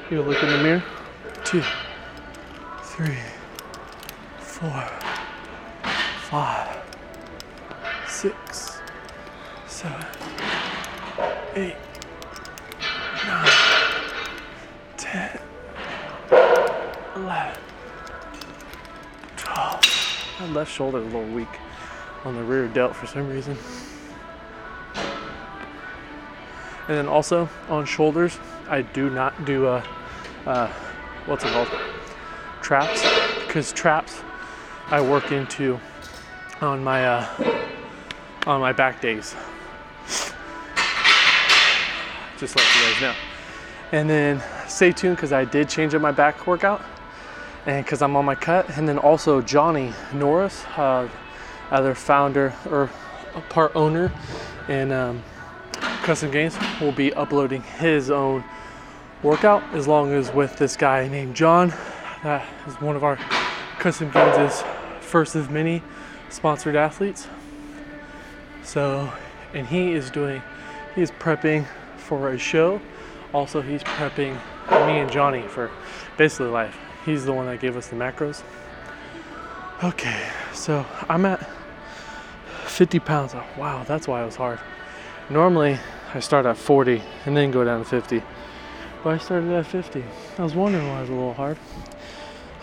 You 0.08 0.22
look 0.22 0.40
in 0.40 0.48
the 0.48 0.62
mirror. 0.62 0.84
Two, 1.44 1.64
three, 2.82 3.18
four, 4.38 4.88
five, 6.30 6.80
six, 8.06 8.78
seven, 9.66 10.06
eight, 11.56 11.74
nine, 13.26 13.50
ten, 14.96 15.40
eleven, 17.16 17.60
twelve. 19.36 19.82
My 20.38 20.46
left 20.46 20.72
shoulder 20.72 20.98
is 20.98 21.04
a 21.04 21.06
little 21.16 21.34
weak 21.34 21.48
on 22.24 22.36
the 22.36 22.44
rear 22.44 22.68
delt 22.68 22.94
for 22.94 23.08
some 23.08 23.28
reason. 23.28 23.56
And 26.88 26.96
then 26.96 27.08
also 27.08 27.48
on 27.68 27.84
shoulders, 27.84 28.38
I 28.68 28.82
do 28.82 29.10
not 29.10 29.44
do 29.44 29.66
uh, 29.66 29.84
uh, 30.46 30.68
what's 31.26 31.44
it 31.44 31.50
called? 31.52 31.68
Traps, 32.62 33.02
because 33.46 33.72
traps 33.72 34.20
I 34.88 35.00
work 35.00 35.32
into 35.32 35.80
on 36.60 36.82
my 36.84 37.04
uh, 37.04 37.26
on 38.46 38.60
my 38.60 38.72
back 38.72 39.00
days. 39.00 39.34
Just 42.38 42.56
let 42.56 42.64
you 42.76 42.92
guys 42.92 43.00
know. 43.00 43.14
And 43.92 44.08
then 44.08 44.42
stay 44.68 44.92
tuned 44.92 45.16
because 45.16 45.32
I 45.32 45.44
did 45.44 45.68
change 45.68 45.94
up 45.94 46.02
my 46.02 46.12
back 46.12 46.46
workout, 46.46 46.82
and 47.66 47.84
because 47.84 48.02
I'm 48.02 48.14
on 48.14 48.24
my 48.24 48.34
cut. 48.36 48.68
And 48.76 48.88
then 48.88 48.98
also 48.98 49.40
Johnny 49.40 49.92
Norris, 50.12 50.64
uh, 50.76 51.08
other 51.70 51.94
founder 51.94 52.54
or 52.70 52.90
a 53.34 53.40
part 53.42 53.74
owner, 53.74 54.12
and 54.68 54.92
um, 54.92 55.22
Custom 56.06 56.30
Gains 56.30 56.56
will 56.80 56.92
be 56.92 57.12
uploading 57.14 57.62
his 57.62 58.12
own 58.12 58.44
workout 59.24 59.60
as 59.74 59.88
long 59.88 60.12
as 60.12 60.32
with 60.32 60.56
this 60.56 60.76
guy 60.76 61.08
named 61.08 61.34
John. 61.34 61.74
That 62.22 62.46
is 62.68 62.80
one 62.80 62.94
of 62.94 63.02
our 63.02 63.16
Custom 63.80 64.12
Gains' 64.12 64.62
first 65.00 65.34
of 65.34 65.50
many 65.50 65.82
sponsored 66.28 66.76
athletes. 66.76 67.26
So, 68.62 69.12
and 69.52 69.66
he 69.66 69.94
is 69.94 70.08
doing, 70.12 70.44
he 70.94 71.02
is 71.02 71.10
prepping 71.10 71.66
for 71.96 72.30
a 72.30 72.38
show. 72.38 72.80
Also, 73.34 73.60
he's 73.60 73.82
prepping 73.82 74.34
me 74.86 75.00
and 75.00 75.10
Johnny 75.10 75.42
for 75.42 75.72
basically 76.16 76.50
life. 76.50 76.78
He's 77.04 77.24
the 77.24 77.32
one 77.32 77.46
that 77.46 77.58
gave 77.58 77.76
us 77.76 77.88
the 77.88 77.96
macros. 77.96 78.44
Okay, 79.82 80.28
so 80.54 80.86
I'm 81.08 81.26
at 81.26 81.44
50 82.66 83.00
pounds. 83.00 83.34
Wow, 83.58 83.82
that's 83.88 84.06
why 84.06 84.22
it 84.22 84.26
was 84.26 84.36
hard. 84.36 84.60
Normally, 85.28 85.80
I 86.16 86.20
start 86.20 86.46
at 86.46 86.56
40 86.56 87.02
and 87.26 87.36
then 87.36 87.50
go 87.50 87.62
down 87.62 87.80
to 87.80 87.84
50. 87.84 88.22
But 89.04 89.10
I 89.10 89.18
started 89.18 89.52
at 89.52 89.66
50. 89.66 90.02
I 90.38 90.42
was 90.42 90.54
wondering 90.54 90.88
why 90.88 90.96
it 90.96 91.00
was 91.02 91.10
a 91.10 91.12
little 91.12 91.34
hard. 91.34 91.58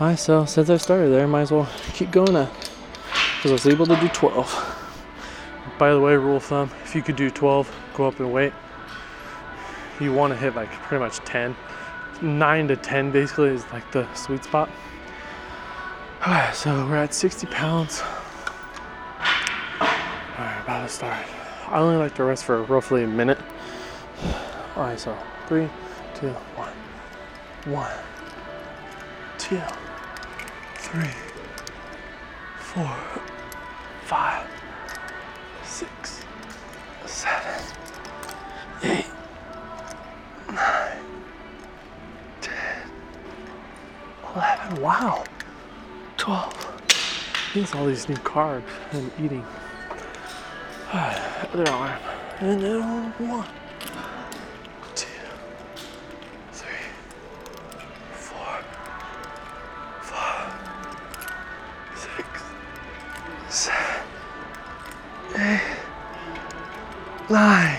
Alright, 0.01 0.17
so 0.17 0.45
since 0.45 0.71
I 0.71 0.77
started 0.77 1.09
there, 1.09 1.27
might 1.27 1.41
as 1.41 1.51
well 1.51 1.69
keep 1.93 2.09
going 2.09 2.35
at 2.35 2.51
because 3.35 3.51
I 3.51 3.53
was 3.53 3.67
able 3.67 3.85
to 3.85 3.95
do 3.97 4.07
12. 4.07 5.75
By 5.77 5.93
the 5.93 5.99
way, 5.99 6.15
rule 6.15 6.37
of 6.37 6.43
thumb, 6.43 6.71
if 6.83 6.95
you 6.95 7.03
could 7.03 7.15
do 7.15 7.29
12, 7.29 7.71
go 7.93 8.07
up 8.07 8.19
in 8.19 8.31
weight. 8.31 8.53
You 9.99 10.13
want 10.13 10.33
to 10.33 10.39
hit 10.39 10.55
like 10.55 10.71
pretty 10.71 11.03
much 11.03 11.19
10. 11.19 11.55
9 12.23 12.67
to 12.69 12.75
10 12.75 13.11
basically 13.11 13.49
is 13.49 13.71
like 13.71 13.91
the 13.91 14.11
sweet 14.15 14.43
spot. 14.43 14.67
Alright, 16.25 16.55
so 16.55 16.71
we're 16.87 16.95
at 16.95 17.13
60 17.13 17.45
pounds. 17.47 18.01
Alright, 20.39 20.63
about 20.63 20.87
to 20.87 20.89
start. 20.89 21.42
I 21.73 21.79
only 21.79 21.95
like 21.95 22.13
to 22.15 22.23
rest 22.23 22.43
for 22.43 22.61
roughly 22.61 23.03
a 23.03 23.07
minute. 23.07 23.39
Alright, 24.77 24.99
so 24.99 25.17
three, 25.47 25.67
two, 26.13 26.29
one. 26.55 26.71
One, 27.65 27.91
two, 29.39 29.59
three, 30.75 31.09
four, 32.59 32.95
five, 34.03 34.47
six, 35.63 36.23
seven, 37.07 37.63
eight, 38.83 39.07
nine, 40.51 40.99
ten, 42.39 42.91
eleven. 44.35 44.79
Wow. 44.79 45.23
Twelve. 46.17 46.53
These 47.55 47.73
all 47.73 47.87
these 47.87 48.07
new 48.07 48.17
carbs 48.17 48.61
I'm 48.91 49.11
eating. 49.19 49.43
Other 50.95 51.69
arm. 51.71 51.99
And 52.39 52.61
then 52.61 52.81
uh, 52.83 53.11
one, 53.17 53.47
two, 54.93 55.07
three, 56.51 56.69
four, 58.11 58.61
five, 60.01 60.53
six, 61.95 62.43
seven, 63.49 64.05
eight, 65.35 65.61
nine, 67.27 67.72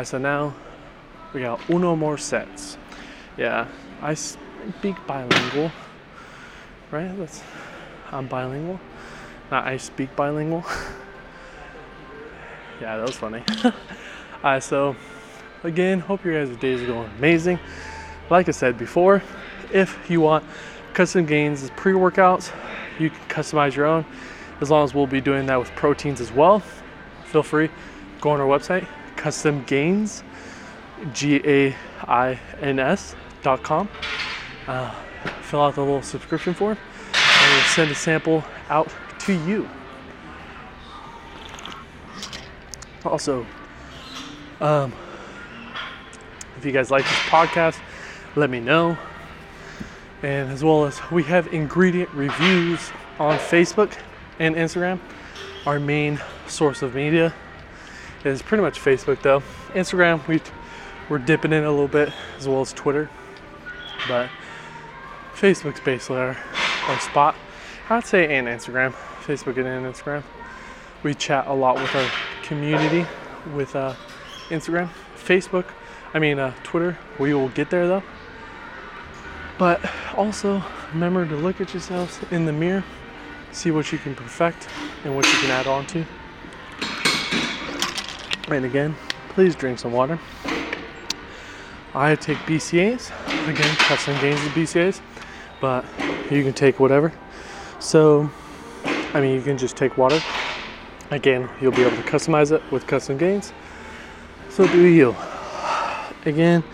All 0.00 0.02
right, 0.02 0.08
so 0.08 0.16
now 0.16 0.54
we 1.34 1.42
got 1.42 1.60
uno 1.68 1.94
more 1.94 2.16
sets. 2.16 2.78
Yeah, 3.36 3.68
I 4.00 4.14
speak 4.14 4.96
bilingual, 5.06 5.70
right? 6.90 7.14
That's 7.18 7.42
I'm 8.10 8.26
bilingual. 8.26 8.80
Not 9.50 9.66
I 9.66 9.76
speak 9.76 10.16
bilingual. 10.16 10.64
yeah, 12.80 12.96
that 12.96 13.06
was 13.06 13.16
funny. 13.16 13.42
All 13.64 13.72
right, 14.42 14.62
so 14.62 14.96
again, 15.64 16.00
hope 16.00 16.24
your 16.24 16.46
guys' 16.46 16.56
days 16.56 16.80
are 16.80 16.86
going 16.86 17.10
amazing. 17.18 17.58
Like 18.30 18.48
I 18.48 18.52
said 18.52 18.78
before, 18.78 19.22
if 19.70 20.10
you 20.10 20.22
want 20.22 20.46
custom 20.94 21.26
gains 21.26 21.62
as 21.62 21.68
pre-workouts, 21.72 22.50
you 22.98 23.10
can 23.10 23.20
customize 23.28 23.76
your 23.76 23.84
own. 23.84 24.06
As 24.62 24.70
long 24.70 24.82
as 24.82 24.94
we'll 24.94 25.06
be 25.06 25.20
doing 25.20 25.44
that 25.44 25.58
with 25.58 25.68
proteins 25.72 26.22
as 26.22 26.32
well, 26.32 26.62
feel 27.26 27.42
free 27.42 27.68
go 28.20 28.30
on 28.30 28.40
our 28.40 28.46
website, 28.46 28.86
custom 29.20 29.62
gains 29.64 30.22
G-A-I-N-S 31.12 33.14
dot 33.42 33.62
com. 33.62 33.86
Uh, 34.66 34.94
fill 35.42 35.60
out 35.60 35.74
the 35.74 35.82
little 35.82 36.00
subscription 36.00 36.54
form 36.54 36.78
and 37.14 37.52
we'll 37.52 37.62
send 37.64 37.90
a 37.90 37.94
sample 37.94 38.42
out 38.70 38.90
to 39.18 39.34
you. 39.46 39.68
Also, 43.04 43.46
um, 44.60 44.90
if 46.56 46.64
you 46.64 46.72
guys 46.72 46.90
like 46.90 47.04
this 47.04 47.12
podcast, 47.28 47.78
let 48.36 48.48
me 48.48 48.58
know. 48.58 48.96
And 50.22 50.50
as 50.50 50.64
well 50.64 50.86
as 50.86 50.98
we 51.10 51.24
have 51.24 51.52
ingredient 51.52 52.08
reviews 52.14 52.90
on 53.18 53.38
Facebook 53.38 53.92
and 54.38 54.54
Instagram, 54.54 54.98
our 55.66 55.78
main 55.78 56.18
source 56.46 56.80
of 56.80 56.94
media 56.94 57.34
is 58.24 58.42
pretty 58.42 58.62
much 58.62 58.78
Facebook 58.80 59.22
though. 59.22 59.42
Instagram, 59.70 60.26
we 60.26 60.40
we're 61.08 61.18
dipping 61.18 61.52
in 61.52 61.64
a 61.64 61.70
little 61.70 61.88
bit 61.88 62.12
as 62.38 62.46
well 62.46 62.60
as 62.60 62.72
Twitter, 62.72 63.10
but 64.06 64.30
Facebook's 65.34 65.80
basically 65.80 66.18
our, 66.18 66.36
our 66.86 67.00
spot. 67.00 67.34
I'd 67.88 68.06
say 68.06 68.36
and 68.36 68.46
Instagram, 68.46 68.92
Facebook 69.24 69.56
and 69.56 69.86
Instagram. 69.86 70.22
We 71.02 71.14
chat 71.14 71.46
a 71.46 71.52
lot 71.52 71.76
with 71.76 71.94
our 71.94 72.08
community 72.42 73.06
with 73.54 73.74
uh, 73.74 73.94
Instagram, 74.48 74.90
Facebook. 75.16 75.64
I 76.12 76.18
mean 76.18 76.38
uh, 76.38 76.54
Twitter. 76.62 76.98
We 77.18 77.34
will 77.34 77.48
get 77.48 77.70
there 77.70 77.88
though. 77.88 78.02
But 79.58 79.80
also 80.16 80.62
remember 80.92 81.26
to 81.26 81.36
look 81.36 81.60
at 81.60 81.72
yourselves 81.72 82.18
in 82.30 82.44
the 82.44 82.52
mirror, 82.52 82.84
see 83.52 83.70
what 83.70 83.92
you 83.92 83.98
can 83.98 84.14
perfect 84.14 84.68
and 85.04 85.14
what 85.16 85.26
you 85.26 85.38
can 85.38 85.50
add 85.50 85.66
on 85.66 85.86
to. 85.88 86.04
And 88.50 88.64
again, 88.64 88.96
please 89.28 89.54
drink 89.54 89.78
some 89.78 89.92
water. 89.92 90.18
I 91.94 92.16
take 92.16 92.36
BCAAs, 92.38 93.10
again, 93.48 93.76
custom 93.76 94.20
gains 94.20 94.44
of 94.44 94.52
BCAAs, 94.52 95.00
but 95.60 95.84
you 96.30 96.42
can 96.42 96.52
take 96.52 96.80
whatever. 96.80 97.12
So, 97.78 98.28
I 99.14 99.20
mean, 99.20 99.34
you 99.34 99.42
can 99.42 99.56
just 99.56 99.76
take 99.76 99.96
water. 99.96 100.20
Again, 101.10 101.48
you'll 101.60 101.72
be 101.72 101.82
able 101.82 101.96
to 101.96 102.02
customize 102.02 102.50
it 102.50 102.62
with 102.72 102.86
custom 102.86 103.18
gains. 103.18 103.52
So 104.48 104.66
do 104.66 104.84
you. 104.84 105.14
Again, 106.24 106.64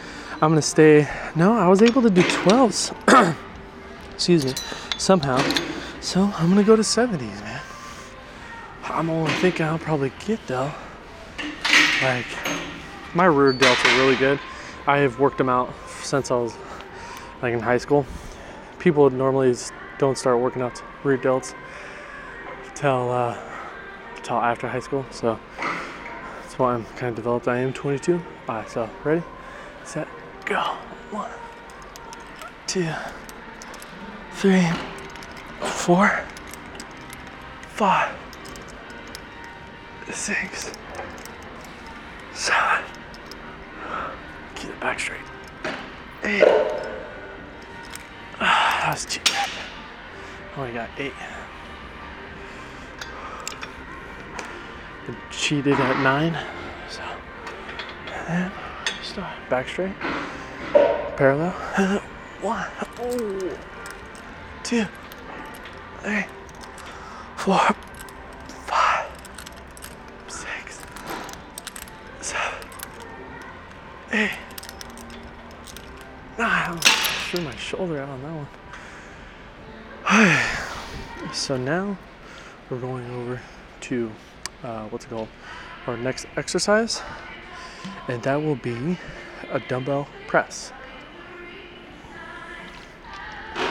I'm 0.43 0.51
gonna 0.51 0.63
stay. 0.63 1.09
No, 1.35 1.53
I 1.55 1.69
was 1.69 1.83
able 1.83 2.03
to 2.03 2.11
do 2.11 2.23
12s. 2.23 2.95
Excuse 4.15 4.45
me. 4.47 4.55
Somehow. 4.99 5.39
So 6.01 6.23
I'm 6.37 6.49
gonna 6.49 6.65
go 6.65 6.77
to 6.77 6.83
70s, 6.83 7.21
man. 7.43 7.63
I'm 8.85 9.11
only 9.11 9.33
thinking 9.33 9.67
I'll 9.67 9.79
probably 9.79 10.13
get 10.27 10.47
though. 10.47 10.73
Like, 12.03 12.27
my 13.15 13.25
rear 13.25 13.55
delts 13.55 13.83
are 13.85 13.99
really 13.99 14.17
good. 14.17 14.39
I 14.87 14.99
have 14.99 15.19
worked 15.19 15.39
them 15.39 15.49
out 15.49 15.73
since 16.03 16.31
I 16.31 16.37
was 16.37 16.55
like 17.41 17.55
in 17.55 17.61
high 17.61 17.79
school. 17.79 18.05
People 18.79 19.09
normally 19.09 19.55
don't 19.99 20.19
start 20.19 20.39
working 20.39 20.61
out 20.61 20.83
rear 21.05 21.17
delts 21.17 21.55
till 22.75 23.11
uh, 23.11 23.39
till 24.23 24.37
after 24.37 24.69
high 24.69 24.81
school. 24.81 25.07
So 25.11 25.41
that's 26.43 26.59
why 26.59 26.75
I'm 26.75 26.85
kind 26.97 27.09
of 27.09 27.17
developed. 27.17 27.49
I 27.49 27.59
am 27.61 27.73
22. 27.73 28.23
All 28.49 28.57
right, 28.57 28.69
so 28.69 28.91
ready, 29.03 29.23
set, 29.85 30.07
go. 30.45 30.61
One, 31.11 31.31
two, 32.67 32.93
three, 34.33 34.69
four, 35.61 36.25
five, 37.71 38.15
six 40.13 40.73
seven. 42.37 42.85
Keep 44.55 44.71
it 44.71 44.81
back 44.81 45.01
straight. 45.01 45.21
Eight. 46.23 46.45
Ah, 48.39 48.81
that 48.83 48.91
was 48.93 49.07
too 49.07 49.21
bad. 49.25 49.49
Only 50.57 50.73
got 50.73 50.91
eight. 50.99 51.13
Been 55.07 55.17
cheated 55.31 55.75
at 55.75 56.03
nine. 56.03 56.37
So, 56.91 57.03
and 58.13 58.29
then 58.29 58.53
start 59.03 59.35
back 59.49 59.69
straight. 59.69 59.95
Parallel. 61.17 61.53
One, 62.43 62.67
two, 64.63 64.85
three, 66.03 66.27
four, 67.37 67.61
Ah, 76.39 76.73
I 76.73 76.77
threw 77.31 77.45
my 77.45 77.57
shoulder 77.57 78.01
out 78.01 78.09
on 78.09 78.23
that 78.23 78.47
one. 80.05 81.33
so 81.35 81.57
now 81.57 81.97
we're 82.69 82.79
going 82.79 83.11
over 83.11 83.41
to 83.81 84.11
uh, 84.63 84.85
what's 84.89 85.05
it 85.05 85.09
called? 85.09 85.29
Our 85.87 85.97
next 85.99 86.27
exercise, 86.37 87.03
and 88.09 88.23
that 88.23 88.37
will 88.37 88.57
be 88.57 88.99
a 89.51 89.61
dumbbell 89.61 90.09
press. 90.27 90.73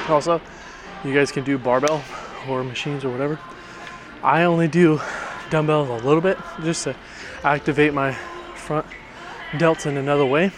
Also, 0.08 0.42
you 1.04 1.14
guys 1.14 1.32
can 1.32 1.44
do 1.44 1.58
barbell 1.58 2.04
or 2.48 2.64
machines 2.64 3.04
or 3.04 3.10
whatever. 3.10 3.40
I 4.24 4.44
only 4.44 4.68
do 4.68 5.02
dumbbells 5.50 5.90
a 5.90 6.06
little 6.06 6.22
bit 6.22 6.38
just 6.64 6.84
to 6.84 6.96
activate 7.44 7.94
my 7.94 8.14
front 8.56 8.86
delts 9.52 9.86
in 9.86 9.98
another 9.98 10.26
way. 10.26 10.52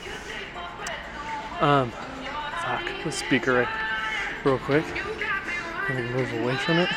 Um, 1.60 1.91
fuck, 2.62 2.84
the 3.04 3.12
speaker 3.12 3.67
real 4.43 4.58
quick. 4.60 4.86
Let 5.89 5.97
me 5.97 6.10
move 6.10 6.34
away 6.34 6.56
from 6.56 6.80
it. 6.80 6.89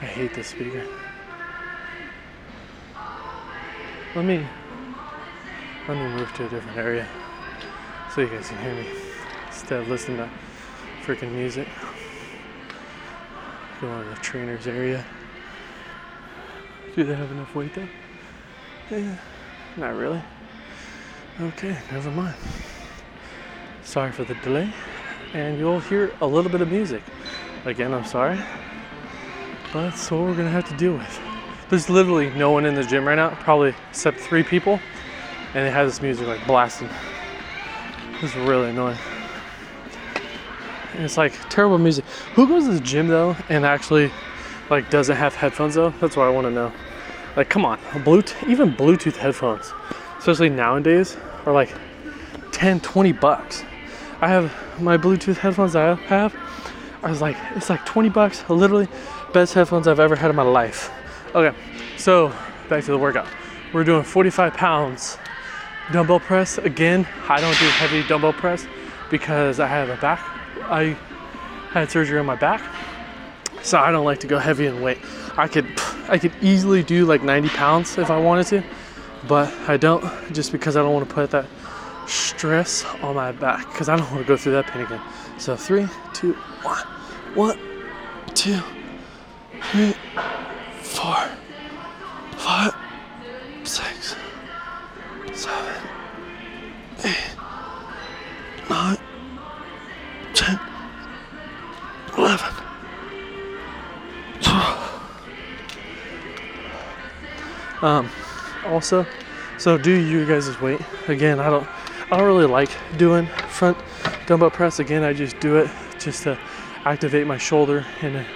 I 0.00 0.04
hate 0.04 0.34
this 0.34 0.48
speaker. 0.48 0.84
Let 4.14 4.24
me 4.24 4.46
let 5.86 5.96
me 5.96 6.08
move 6.16 6.32
to 6.34 6.46
a 6.46 6.48
different 6.48 6.78
area 6.78 7.06
so 8.12 8.22
you 8.22 8.28
guys 8.28 8.48
can 8.48 8.58
hear 8.58 8.74
me 8.74 8.88
instead 9.46 9.80
of 9.82 9.88
listening 9.88 10.16
to 10.16 10.28
freaking 11.02 11.32
music. 11.32 11.68
Go 13.80 13.88
on 13.88 14.08
the 14.08 14.16
trainer's 14.16 14.66
area. 14.66 15.04
Do 16.94 17.04
they 17.04 17.14
have 17.14 17.30
enough 17.30 17.54
weight 17.54 17.74
there? 17.74 17.88
Yeah, 18.90 19.16
not 19.76 19.96
really. 19.96 20.22
Okay, 21.40 21.76
never 21.90 22.10
mind. 22.10 22.36
Sorry 23.82 24.12
for 24.12 24.24
the 24.24 24.34
delay. 24.36 24.72
And 25.34 25.58
you'll 25.58 25.80
hear 25.80 26.12
a 26.20 26.26
little 26.26 26.50
bit 26.50 26.60
of 26.60 26.70
music. 26.70 27.02
Again, 27.64 27.92
I'm 27.92 28.04
sorry. 28.04 28.38
But 29.72 29.90
that's 29.90 30.08
what 30.10 30.20
we're 30.20 30.36
gonna 30.36 30.50
have 30.50 30.68
to 30.68 30.76
deal 30.76 30.92
with. 30.92 31.20
There's 31.68 31.90
literally 31.90 32.30
no 32.30 32.52
one 32.52 32.64
in 32.64 32.74
the 32.76 32.84
gym 32.84 33.04
right 33.04 33.16
now, 33.16 33.30
probably 33.30 33.74
except 33.90 34.20
three 34.20 34.44
people. 34.44 34.78
and 35.54 35.66
they 35.66 35.70
have 35.70 35.86
this 35.86 36.00
music 36.02 36.26
like 36.26 36.46
blasting. 36.46 36.88
It's 38.22 38.34
really 38.36 38.70
annoying. 38.70 38.98
And 40.94 41.04
it's 41.04 41.16
like 41.16 41.32
terrible 41.48 41.78
music. 41.78 42.04
Who 42.34 42.46
goes 42.46 42.66
to 42.66 42.72
the 42.72 42.80
gym 42.80 43.08
though 43.08 43.36
and 43.48 43.64
actually 43.66 44.12
like 44.70 44.90
doesn't 44.90 45.16
have 45.16 45.34
headphones 45.34 45.74
though? 45.74 45.90
That's 46.00 46.16
what 46.16 46.26
I 46.26 46.30
want 46.30 46.46
to 46.46 46.50
know. 46.50 46.72
Like, 47.36 47.50
come 47.50 47.66
on, 47.66 47.78
Bluetooth, 48.04 48.48
even 48.48 48.74
Bluetooth 48.74 49.16
headphones, 49.16 49.72
especially 50.18 50.48
nowadays, 50.48 51.16
are 51.44 51.52
like 51.52 51.70
10, 52.52 52.80
20 52.80 53.12
bucks. 53.12 53.62
I 54.22 54.28
have 54.28 54.52
my 54.80 54.96
Bluetooth 54.96 55.36
headphones 55.36 55.76
I 55.76 55.94
have. 55.94 56.34
I 57.02 57.10
was 57.10 57.20
like, 57.20 57.36
it's 57.54 57.68
like 57.68 57.84
20 57.84 58.08
bucks. 58.08 58.48
Literally, 58.48 58.88
best 59.34 59.52
headphones 59.52 59.86
I've 59.86 60.00
ever 60.00 60.16
had 60.16 60.30
in 60.30 60.36
my 60.36 60.42
life. 60.42 60.90
Okay, 61.34 61.54
so 61.98 62.32
back 62.70 62.82
to 62.84 62.90
the 62.90 62.98
workout. 62.98 63.26
We're 63.74 63.84
doing 63.84 64.02
45 64.02 64.54
pounds 64.54 65.18
dumbbell 65.92 66.20
press. 66.20 66.56
Again, 66.56 67.06
I 67.28 67.40
don't 67.40 67.58
do 67.58 67.66
heavy 67.66 68.02
dumbbell 68.08 68.32
press 68.32 68.66
because 69.10 69.60
I 69.60 69.66
have 69.66 69.90
a 69.90 69.96
back. 69.96 70.20
I 70.62 70.96
had 71.70 71.90
surgery 71.90 72.18
on 72.18 72.24
my 72.24 72.36
back, 72.36 72.62
so 73.66 73.78
I 73.78 73.90
don't 73.90 74.04
like 74.04 74.20
to 74.20 74.26
go 74.26 74.38
heavy 74.38 74.66
in 74.66 74.80
weight. 74.80 74.98
I 75.36 75.48
could, 75.48 75.66
I 76.08 76.18
could 76.18 76.32
easily 76.40 76.82
do 76.82 77.04
like 77.04 77.22
90 77.22 77.48
pounds 77.48 77.98
if 77.98 78.10
I 78.10 78.18
wanted 78.18 78.46
to, 78.48 78.64
but 79.26 79.52
I 79.68 79.76
don't 79.76 80.04
just 80.32 80.52
because 80.52 80.76
I 80.76 80.82
don't 80.82 80.94
want 80.94 81.08
to 81.08 81.14
put 81.14 81.30
that 81.32 81.46
stress 82.06 82.84
on 83.02 83.16
my 83.16 83.32
back 83.32 83.66
because 83.66 83.88
I 83.88 83.96
don't 83.96 84.08
want 84.12 84.22
to 84.22 84.28
go 84.28 84.36
through 84.36 84.52
that 84.52 84.68
pain 84.68 84.82
again. 84.82 85.00
So 85.38 85.56
three, 85.56 85.88
two, 86.14 86.34
one, 86.62 86.86
one, 87.34 87.58
two, 88.34 88.60
Um, 107.86 108.10
also, 108.64 109.06
so 109.58 109.78
do 109.78 109.92
you 109.92 110.26
guys' 110.26 110.60
weight. 110.60 110.80
Again, 111.06 111.38
I 111.38 111.48
don't 111.48 111.68
I 112.10 112.16
don't 112.16 112.26
really 112.26 112.46
like 112.46 112.70
doing 112.96 113.26
front 113.48 113.78
dumbbell 114.26 114.50
press. 114.50 114.80
Again, 114.80 115.04
I 115.04 115.12
just 115.12 115.38
do 115.38 115.58
it 115.58 115.70
just 116.00 116.24
to 116.24 116.36
activate 116.84 117.28
my 117.28 117.38
shoulder 117.38 117.86
in 118.02 118.16
a, 118.16 118.26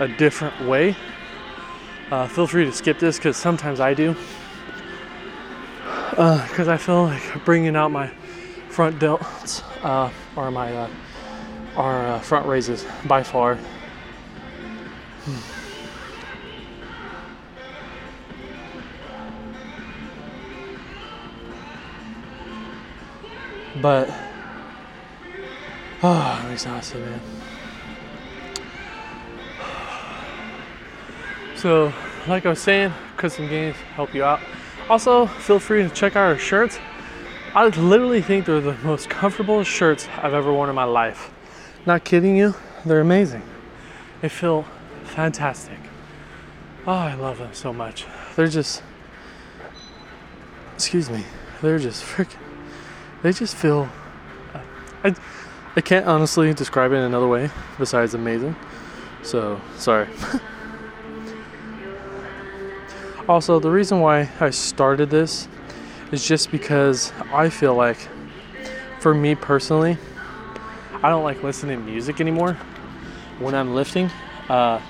a 0.00 0.08
different 0.08 0.60
way. 0.68 0.94
Uh, 2.10 2.28
feel 2.28 2.46
free 2.46 2.66
to 2.66 2.72
skip 2.72 2.98
this 2.98 3.16
because 3.16 3.38
sometimes 3.38 3.80
I 3.80 3.94
do. 3.94 4.14
Because 6.10 6.68
uh, 6.68 6.72
I 6.72 6.76
feel 6.76 7.04
like 7.04 7.44
bringing 7.46 7.76
out 7.76 7.90
my 7.90 8.08
front 8.68 8.98
delts 8.98 9.62
uh, 9.82 10.10
or 10.36 10.50
my 10.50 10.70
uh, 10.70 10.90
our 11.76 12.06
uh, 12.08 12.18
front 12.18 12.46
raises 12.46 12.84
by 13.06 13.22
far. 13.22 13.54
Hmm. 15.24 15.51
But 23.82 24.08
oh, 26.04 26.38
I'm 26.40 26.52
exhausted, 26.52 27.00
man. 27.00 27.20
So, 31.56 31.92
like 32.28 32.46
I 32.46 32.50
was 32.50 32.60
saying, 32.60 32.92
custom 33.16 33.48
gains 33.48 33.76
help 33.96 34.14
you 34.14 34.22
out. 34.22 34.40
Also, 34.88 35.26
feel 35.26 35.58
free 35.58 35.82
to 35.82 35.88
check 35.88 36.14
out 36.14 36.30
our 36.30 36.38
shirts. 36.38 36.78
I 37.54 37.66
literally 37.66 38.22
think 38.22 38.46
they're 38.46 38.60
the 38.60 38.74
most 38.84 39.10
comfortable 39.10 39.64
shirts 39.64 40.08
I've 40.16 40.32
ever 40.32 40.52
worn 40.52 40.68
in 40.70 40.76
my 40.76 40.84
life. 40.84 41.32
Not 41.84 42.04
kidding 42.04 42.36
you, 42.36 42.54
they're 42.86 43.00
amazing. 43.00 43.42
They 44.20 44.28
feel 44.28 44.64
fantastic. 45.04 45.78
Oh, 46.86 46.92
I 46.92 47.14
love 47.14 47.38
them 47.38 47.52
so 47.52 47.72
much. 47.72 48.06
They're 48.36 48.46
just, 48.46 48.82
excuse 50.74 51.10
me, 51.10 51.24
they're 51.60 51.78
just 51.78 52.04
freaking 52.04 52.41
they 53.22 53.32
just 53.32 53.56
feel. 53.56 53.88
I, 55.04 55.14
I 55.74 55.80
can't 55.80 56.06
honestly 56.06 56.52
describe 56.54 56.92
it 56.92 56.96
in 56.96 57.02
another 57.02 57.28
way 57.28 57.50
besides 57.78 58.14
amazing. 58.14 58.54
So, 59.22 59.60
sorry. 59.76 60.08
also, 63.28 63.58
the 63.58 63.70
reason 63.70 64.00
why 64.00 64.28
I 64.40 64.50
started 64.50 65.10
this 65.10 65.48
is 66.10 66.26
just 66.26 66.50
because 66.50 67.12
I 67.32 67.48
feel 67.48 67.74
like, 67.74 68.08
for 69.00 69.14
me 69.14 69.34
personally, 69.34 69.96
I 71.02 71.08
don't 71.08 71.24
like 71.24 71.42
listening 71.42 71.78
to 71.78 71.84
music 71.84 72.20
anymore 72.20 72.54
when 73.38 73.54
I'm 73.54 73.74
lifting. 73.74 74.10
Uh, 74.48 74.80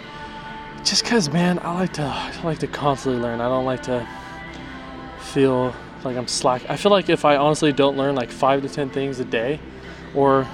just 0.84 1.04
because, 1.04 1.30
man, 1.30 1.58
I 1.60 1.74
like 1.74 1.92
to 1.94 2.02
I 2.02 2.42
like 2.42 2.58
to 2.58 2.66
constantly 2.66 3.20
learn. 3.20 3.40
I 3.40 3.48
don't 3.48 3.64
like 3.64 3.82
to 3.84 4.06
feel 5.20 5.74
like 6.04 6.16
I'm 6.16 6.28
slack. 6.28 6.62
I 6.68 6.76
feel 6.76 6.90
like 6.90 7.08
if 7.08 7.24
I 7.24 7.36
honestly 7.36 7.72
don't 7.72 7.96
learn 7.96 8.14
like 8.14 8.30
five 8.30 8.62
to 8.62 8.68
ten 8.68 8.90
things 8.90 9.20
a 9.20 9.24
day, 9.24 9.60
or 10.14 10.44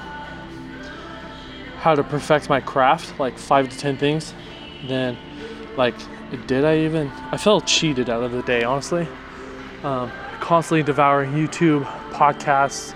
how 1.78 1.94
to 1.94 2.02
perfect 2.02 2.48
my 2.48 2.60
craft, 2.60 3.18
like 3.18 3.38
five 3.38 3.68
to 3.68 3.78
ten 3.78 3.96
things, 3.96 4.34
then 4.86 5.16
like 5.76 5.94
did 6.46 6.64
I 6.64 6.78
even? 6.80 7.08
I 7.32 7.36
felt 7.38 7.66
cheated 7.66 8.10
out 8.10 8.22
of 8.22 8.32
the 8.32 8.42
day, 8.42 8.62
honestly. 8.64 9.08
Um, 9.82 10.10
constantly 10.40 10.82
devouring 10.82 11.32
YouTube, 11.32 11.84
podcasts, 12.10 12.94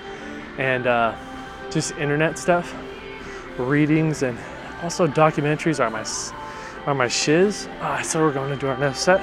and 0.59 0.87
uh, 0.87 1.15
just 1.71 1.93
internet 1.93 2.39
stuff, 2.39 2.75
readings, 3.57 4.23
and 4.23 4.39
also 4.83 5.07
documentaries 5.07 5.81
are 5.81 5.91
my 5.91 6.05
are 6.87 6.95
my 6.95 7.09
shiz. 7.09 7.69
Uh, 7.81 8.03
so 8.03 8.21
we're 8.21 8.33
going 8.33 8.51
to 8.51 8.57
do 8.57 8.67
our 8.67 8.77
next 8.77 9.01
set. 9.01 9.21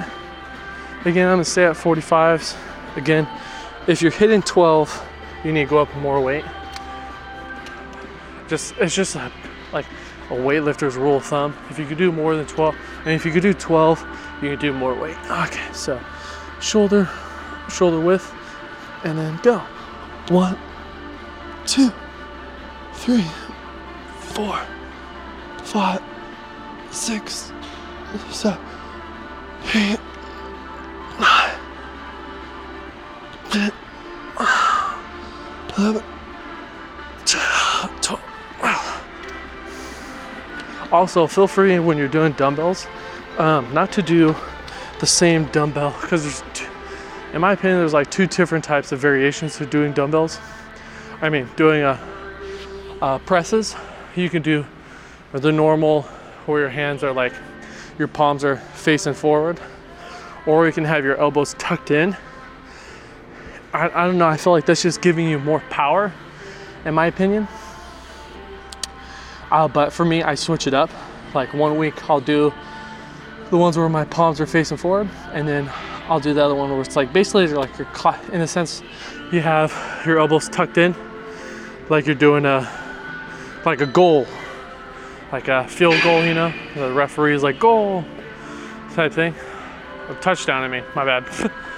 Again, 1.06 1.28
I'm 1.28 1.34
gonna 1.34 1.46
stay 1.46 1.66
at 1.66 1.76
45s. 1.76 2.58
Again, 3.00 3.30
if 3.88 4.02
you're 4.02 4.12
hitting 4.12 4.42
12, 4.42 5.10
you 5.46 5.54
need 5.54 5.64
to 5.64 5.70
go 5.70 5.78
up 5.78 5.96
more 5.96 6.20
weight. 6.20 6.44
Just 8.50 8.76
it's 8.78 8.94
just 8.94 9.16
a, 9.16 9.32
like 9.72 9.86
a 10.30 10.34
weightlifter's 10.34 10.98
rule 10.98 11.16
of 11.16 11.24
thumb. 11.24 11.56
If 11.70 11.80
you 11.80 11.86
could 11.86 11.98
do 11.98 12.12
more 12.12 12.36
than 12.36 12.46
12, 12.46 12.76
and 13.06 13.14
if 13.14 13.26
you 13.26 13.32
could 13.32 13.42
do 13.42 13.54
12, 13.54 14.06
you 14.42 14.50
can 14.50 14.60
do 14.60 14.74
more 14.74 14.94
weight. 14.94 15.16
Okay, 15.32 15.66
so 15.72 15.98
shoulder, 16.60 17.10
shoulder 17.70 18.02
width, 18.02 18.34
and 19.06 19.18
then 19.18 19.40
go. 19.44 19.60
One, 20.28 20.58
two, 21.66 21.94
three, 22.96 23.26
four, 24.34 24.60
five, 25.64 26.04
six, 26.92 27.54
seven, 28.30 28.60
eight, 29.74 30.00
Um, 35.80 36.04
also, 40.92 41.26
feel 41.26 41.48
free 41.48 41.80
when 41.80 41.98
you're 41.98 42.10
doing 42.10 42.34
dumbbells 42.34 42.86
um, 43.38 43.74
not 43.74 43.90
to 43.94 44.02
do 44.02 44.36
the 45.00 45.06
same 45.06 45.46
dumbbell 45.46 45.96
because 46.02 46.24
there's, 46.24 46.68
in 47.34 47.40
my 47.40 47.54
opinion, 47.54 47.80
there's 47.80 47.94
like 47.94 48.12
two 48.12 48.28
different 48.28 48.66
types 48.66 48.92
of 48.92 49.00
variations 49.00 49.56
to 49.58 49.66
doing 49.66 49.94
dumbbells. 49.94 50.38
I 51.22 51.30
mean, 51.30 51.48
doing 51.56 51.84
a, 51.84 51.98
a 53.02 53.20
presses, 53.20 53.74
you 54.18 54.30
can 54.30 54.42
do 54.42 54.66
the 55.32 55.52
normal 55.52 56.02
where 56.46 56.60
your 56.60 56.70
hands 56.70 57.06
are 57.06 57.14
like 57.14 57.32
your 57.98 58.10
palms 58.10 58.44
are 58.44 58.58
facing 58.58 59.14
forward, 59.14 59.62
or 60.46 60.66
you 60.66 60.74
can 60.74 60.84
have 60.84 61.06
your 61.06 61.16
elbows 61.16 61.56
tucked 61.58 61.92
in 61.92 62.18
I, 63.74 63.90
I 63.90 64.06
don't 64.08 64.18
know, 64.18 64.28
I 64.28 64.38
feel 64.38 64.54
like 64.54 64.66
that's 64.66 64.82
just 64.82 65.02
giving 65.02 65.28
you 65.28 65.38
more 65.40 65.60
power, 65.70 66.12
in 66.86 66.94
my 66.94 67.06
opinion. 67.06 67.48
Uh, 69.52 69.68
but 69.68 69.94
for 69.94 70.06
me, 70.06 70.24
I 70.24 70.36
switch 70.36 70.68
it 70.68 70.74
up. 70.74 70.90
Like 71.34 71.54
one 71.54 71.78
week, 71.78 72.10
I'll 72.10 72.22
do 72.22 72.54
the 73.52 73.58
ones 73.58 73.78
where 73.78 73.90
my 73.90 74.06
palms 74.06 74.42
are 74.42 74.48
facing 74.48 74.78
forward, 74.78 75.08
and 75.34 75.48
then 75.48 75.72
I'll 76.08 76.20
do 76.20 76.34
the 76.34 76.44
other 76.44 76.56
one 76.56 76.72
where 76.72 76.82
it's 76.82 76.96
like 76.96 77.14
basically 77.14 77.48
like 77.48 77.78
you're 77.78 77.88
in 78.32 78.42
a 78.42 78.48
sense, 78.48 78.82
you 79.32 79.42
have 79.42 79.72
your 80.06 80.20
elbows 80.20 80.50
tucked 80.50 80.78
in, 80.78 80.96
like 81.90 82.08
you're 82.08 82.16
doing 82.16 82.46
a 82.46 82.68
like 83.66 83.82
a 83.82 83.86
goal, 83.86 84.26
like 85.32 85.48
a 85.48 85.68
field 85.68 86.02
goal. 86.04 86.24
You 86.24 86.34
know, 86.34 86.54
the 86.76 86.92
referee 86.92 87.36
is 87.36 87.44
like 87.44 87.60
goal 87.60 88.04
type 88.94 89.14
thing. 89.14 89.36
A 90.10 90.16
touchdown. 90.16 90.64
I 90.64 90.68
mean, 90.68 90.84
my 90.96 91.06
bad. 91.06 91.52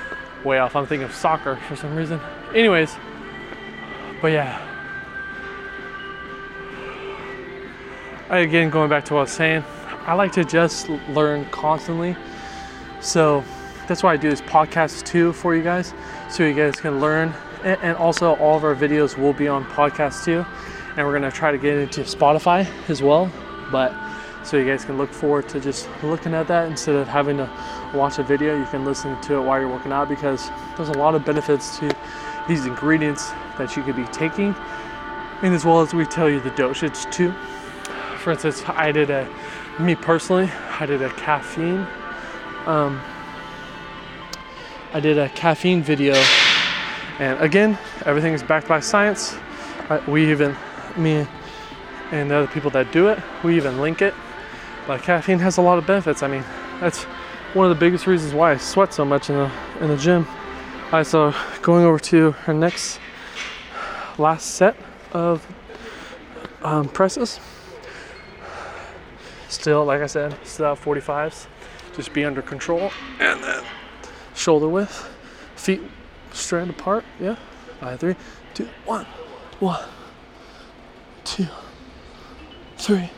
way 0.43 0.59
off. 0.59 0.75
I'm 0.75 0.85
thinking 0.85 1.05
of 1.05 1.13
soccer 1.13 1.57
for 1.67 1.75
some 1.75 1.95
reason. 1.95 2.19
Anyways, 2.53 2.95
but 4.21 4.31
yeah. 4.31 4.67
I, 8.29 8.39
again, 8.39 8.69
going 8.69 8.89
back 8.89 9.05
to 9.05 9.13
what 9.13 9.19
I 9.19 9.23
was 9.23 9.31
saying, 9.31 9.63
I 10.05 10.13
like 10.13 10.31
to 10.33 10.43
just 10.43 10.89
learn 11.09 11.45
constantly. 11.45 12.15
So 13.01 13.43
that's 13.87 14.03
why 14.03 14.13
I 14.13 14.17
do 14.17 14.29
this 14.29 14.41
podcast 14.41 15.03
too 15.05 15.33
for 15.33 15.55
you 15.55 15.63
guys, 15.63 15.93
so 16.29 16.43
you 16.43 16.53
guys 16.53 16.79
can 16.79 16.99
learn. 17.01 17.33
And, 17.63 17.95
also, 17.97 18.35
all 18.37 18.57
of 18.57 18.63
our 18.63 18.73
videos 18.73 19.17
will 19.17 19.33
be 19.33 19.47
on 19.47 19.65
podcast 19.65 20.23
too, 20.23 20.45
and 20.95 21.05
we're 21.05 21.13
gonna 21.13 21.31
try 21.31 21.51
to 21.51 21.57
get 21.57 21.77
into 21.77 22.01
Spotify 22.01 22.67
as 22.89 23.03
well. 23.03 23.29
But 23.71 23.93
so 24.43 24.57
you 24.57 24.65
guys 24.65 24.85
can 24.85 24.97
look 24.97 25.11
forward 25.11 25.47
to 25.49 25.59
just 25.59 25.87
looking 26.03 26.33
at 26.33 26.47
that 26.47 26.69
instead 26.69 26.95
of 26.95 27.07
having 27.07 27.37
to 27.37 27.49
watch 27.93 28.19
a 28.19 28.23
video. 28.23 28.57
You 28.57 28.65
can 28.65 28.85
listen 28.85 29.19
to 29.21 29.35
it 29.35 29.41
while 29.41 29.59
you're 29.59 29.69
working 29.69 29.91
out 29.91 30.09
because 30.09 30.49
there's 30.75 30.89
a 30.89 30.93
lot 30.93 31.15
of 31.15 31.25
benefits 31.25 31.77
to 31.79 31.95
these 32.47 32.65
ingredients 32.65 33.29
that 33.57 33.75
you 33.77 33.83
could 33.83 33.95
be 33.95 34.05
taking, 34.05 34.55
and 35.41 35.53
as 35.53 35.65
well 35.65 35.81
as 35.81 35.93
we 35.93 36.05
tell 36.05 36.29
you 36.29 36.39
the 36.39 36.51
dosage 36.51 37.05
too. 37.11 37.33
For 38.17 38.31
instance, 38.31 38.63
I 38.67 38.91
did 38.91 39.09
a 39.09 39.27
me 39.79 39.95
personally, 39.95 40.49
I 40.79 40.85
did 40.85 41.01
a 41.01 41.09
caffeine. 41.11 41.87
Um, 42.65 43.01
I 44.93 44.99
did 44.99 45.17
a 45.17 45.29
caffeine 45.29 45.81
video, 45.81 46.21
and 47.19 47.39
again, 47.39 47.77
everything 48.05 48.33
is 48.33 48.43
backed 48.43 48.67
by 48.67 48.81
science. 48.81 49.33
Uh, 49.89 50.01
we 50.05 50.29
even, 50.29 50.55
me 50.97 51.25
and 52.11 52.29
the 52.29 52.35
other 52.35 52.47
people 52.47 52.69
that 52.71 52.91
do 52.91 53.07
it, 53.07 53.17
we 53.41 53.55
even 53.55 53.79
link 53.79 54.01
it. 54.01 54.13
But 54.87 55.03
caffeine 55.03 55.39
has 55.39 55.57
a 55.57 55.61
lot 55.61 55.77
of 55.77 55.85
benefits. 55.85 56.23
I 56.23 56.27
mean, 56.27 56.43
that's 56.79 57.03
one 57.53 57.69
of 57.69 57.77
the 57.77 57.79
biggest 57.79 58.07
reasons 58.07 58.33
why 58.33 58.53
I 58.53 58.57
sweat 58.57 58.93
so 58.93 59.05
much 59.05 59.29
in 59.29 59.35
the 59.35 59.51
in 59.81 59.87
the 59.89 59.97
gym. 59.97 60.25
All 60.85 60.91
right, 60.93 61.05
so 61.05 61.33
going 61.61 61.85
over 61.85 61.99
to 61.99 62.35
our 62.47 62.53
next 62.53 62.99
last 64.17 64.55
set 64.55 64.75
of 65.13 65.45
um, 66.63 66.87
presses. 66.89 67.39
Still, 69.47 69.85
like 69.85 70.01
I 70.01 70.07
said, 70.07 70.37
still 70.43 70.75
45s. 70.75 71.47
Just 71.95 72.13
be 72.13 72.23
under 72.23 72.41
control. 72.41 72.91
And 73.19 73.43
then 73.43 73.63
shoulder 74.33 74.67
width, 74.67 75.09
feet 75.55 75.81
strand 76.31 76.69
apart. 76.69 77.03
Yeah. 77.19 77.35
All 77.81 77.89
right, 77.89 77.99
three, 77.99 78.15
two, 78.53 78.69
one, 78.85 79.05
one, 79.59 79.83
two, 81.23 81.47
three, 82.77 83.09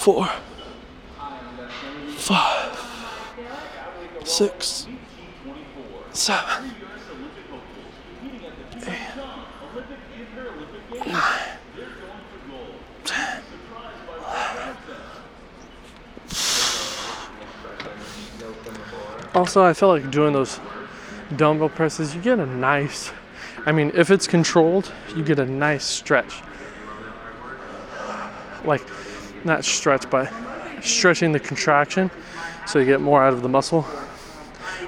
four, 0.00 0.26
five, 2.16 2.74
six, 4.24 4.86
seven, 6.10 6.70
eight, 8.76 8.98
nine. 11.06 11.50
Also, 19.34 19.62
I 19.62 19.74
feel 19.74 19.90
like 19.90 20.10
doing 20.10 20.32
those 20.32 20.60
dumbbell 21.36 21.68
presses, 21.68 22.14
you 22.14 22.22
get 22.22 22.38
a 22.38 22.46
nice, 22.46 23.12
I 23.66 23.72
mean, 23.72 23.92
if 23.94 24.10
it's 24.10 24.26
controlled, 24.26 24.90
you 25.14 25.22
get 25.22 25.38
a 25.38 25.44
nice 25.44 25.84
stretch. 25.84 26.40
Like, 28.64 28.80
not 29.44 29.64
stretch, 29.64 30.08
but 30.10 30.32
stretching 30.82 31.32
the 31.32 31.40
contraction 31.40 32.10
so 32.66 32.78
you 32.78 32.84
get 32.84 33.00
more 33.00 33.22
out 33.22 33.32
of 33.32 33.42
the 33.42 33.48
muscle. 33.48 33.86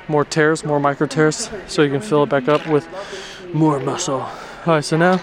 More 0.09 0.25
tears, 0.25 0.65
more 0.65 0.81
micro 0.81 1.07
tears, 1.07 1.51
so 1.67 1.83
you 1.83 1.91
can 1.91 2.01
fill 2.01 2.25
it 2.25 2.29
back 2.29 2.49
up 2.49 2.67
with 2.67 2.87
more 3.53 3.79
muscle. 3.81 4.21
All 4.21 4.31
right, 4.67 4.85
so 4.85 4.97
now 4.97 5.21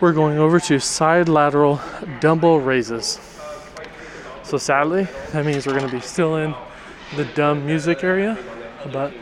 we're 0.00 0.12
going 0.12 0.38
over 0.38 0.58
to 0.60 0.78
side 0.78 1.28
lateral 1.28 1.80
dumbbell 2.20 2.58
raises. 2.58 3.20
So 4.42 4.58
sadly, 4.58 5.06
that 5.32 5.44
means 5.46 5.66
we're 5.66 5.78
gonna 5.78 5.92
be 5.92 6.00
still 6.00 6.36
in 6.36 6.54
the 7.16 7.24
dumb 7.24 7.64
music 7.64 8.02
area, 8.02 8.38
but 8.92 9.12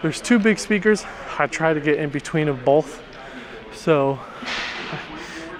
there's 0.00 0.20
two 0.20 0.38
big 0.38 0.58
speakers. 0.58 1.04
I 1.38 1.46
try 1.46 1.74
to 1.74 1.80
get 1.80 1.98
in 1.98 2.10
between 2.10 2.48
of 2.48 2.64
both, 2.64 3.02
so 3.74 4.18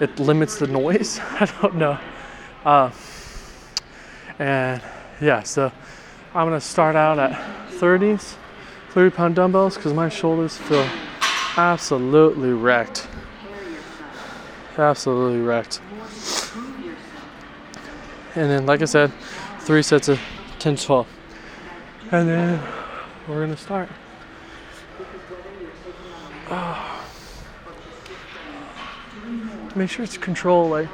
it 0.01 0.19
limits 0.19 0.59
the 0.59 0.67
noise. 0.67 1.19
I 1.41 1.47
don't 1.61 1.77
know. 1.77 1.99
Uh, 2.65 2.91
and 4.39 4.81
yeah, 5.21 5.43
so 5.43 5.73
I'm 6.35 6.47
gonna 6.47 6.61
start 6.61 6.95
out 6.95 7.19
at 7.19 7.33
30s, 7.73 8.37
30 8.91 9.17
pound 9.17 9.35
dumbbells, 9.35 9.77
because 9.77 9.93
my 9.93 10.09
shoulders 10.09 10.57
feel 10.57 10.89
absolutely 11.57 12.53
wrecked. 12.53 13.09
Absolutely 14.79 15.41
wrecked. 15.41 15.81
And 18.35 18.51
then, 18.51 18.65
like 18.65 18.81
I 18.81 18.87
said, 18.87 19.13
three 19.61 19.83
sets 19.83 20.09
of 20.09 20.21
10 20.59 20.77
to 20.77 20.87
12. 20.87 21.07
And 22.13 22.29
then 22.29 22.63
we're 23.29 23.41
gonna 23.41 23.57
start. 23.57 23.89
Oh. 26.49 26.89
Make 29.75 29.91
sure 29.91 30.05
it's 30.05 30.17
control. 30.17 30.69
Like 30.69 30.89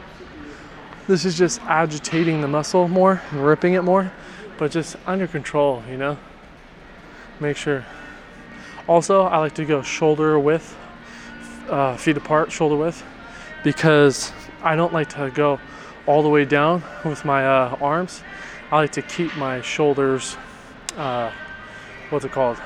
this 1.08 1.24
is 1.24 1.36
just 1.36 1.60
agitating 1.62 2.40
the 2.40 2.46
muscle 2.46 2.86
more 2.86 3.20
and 3.32 3.44
ripping 3.44 3.74
it 3.74 3.82
more, 3.82 4.12
but 4.58 4.70
just 4.70 4.96
under 5.06 5.26
control. 5.26 5.82
You 5.90 5.96
know. 5.96 6.18
Make 7.40 7.56
sure. 7.56 7.84
Also, 8.86 9.22
I 9.22 9.38
like 9.38 9.54
to 9.56 9.64
go 9.64 9.82
shoulder 9.82 10.38
width, 10.38 10.76
uh, 11.68 11.96
feet 11.96 12.16
apart, 12.16 12.52
shoulder 12.52 12.76
width, 12.76 13.02
because 13.64 14.32
I 14.62 14.76
don't 14.76 14.92
like 14.92 15.08
to 15.10 15.30
go 15.30 15.58
all 16.06 16.22
the 16.22 16.28
way 16.28 16.44
down 16.44 16.84
with 17.04 17.24
my 17.24 17.44
uh, 17.44 17.76
arms. 17.80 18.22
I 18.70 18.76
like 18.76 18.92
to 18.92 19.02
keep 19.02 19.36
my 19.36 19.60
shoulders 19.60 20.36
uh, 20.98 21.30
what's 22.10 22.24
it 22.24 22.32
called? 22.32 22.58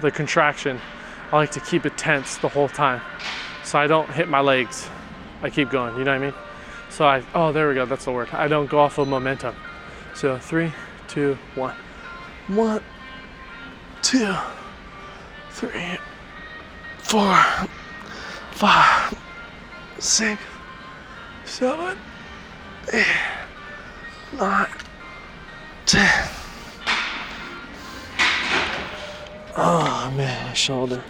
The 0.00 0.10
contraction. 0.10 0.80
I 1.32 1.36
like 1.36 1.50
to 1.52 1.60
keep 1.60 1.86
it 1.86 1.96
tense 1.98 2.38
the 2.38 2.48
whole 2.48 2.68
time. 2.68 3.00
So 3.64 3.78
I 3.78 3.86
don't 3.86 4.10
hit 4.10 4.28
my 4.28 4.40
legs. 4.40 4.88
I 5.42 5.50
keep 5.50 5.70
going, 5.70 5.96
you 5.98 6.04
know 6.04 6.12
what 6.12 6.22
I 6.22 6.30
mean? 6.30 6.45
So 6.90 7.06
I, 7.06 7.22
oh, 7.34 7.52
there 7.52 7.68
we 7.68 7.74
go, 7.74 7.84
that's 7.84 8.04
the 8.04 8.12
word. 8.12 8.28
I 8.32 8.48
don't 8.48 8.70
go 8.70 8.78
off 8.78 8.98
of 8.98 9.08
momentum. 9.08 9.54
So 10.14 10.38
three, 10.38 10.72
two, 11.08 11.36
one. 11.54 11.74
One, 12.48 12.82
two, 14.02 14.34
three, 15.50 15.98
four, 16.98 17.34
five, 18.52 19.14
six, 19.98 20.40
seven, 21.44 21.98
eight, 22.92 23.06
nine, 24.38 24.68
ten. 25.84 26.28
Oh 29.58 30.12
man, 30.16 30.46
my 30.46 30.52
shoulder 30.52 31.02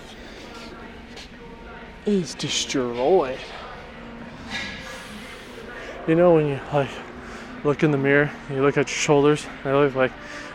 is 2.07 2.35
destroyed. 2.35 3.39
You 6.07 6.15
know 6.15 6.35
when 6.35 6.47
you 6.47 6.61
like 6.73 6.91
look 7.65 7.83
in 7.83 7.91
the 7.91 7.99
mirror, 7.99 8.31
you 8.49 8.63
look 8.63 8.77
at 8.79 8.89
your 8.89 8.97
shoulders, 8.97 9.45
they 9.65 9.73
look 9.73 9.97
like 9.97 10.13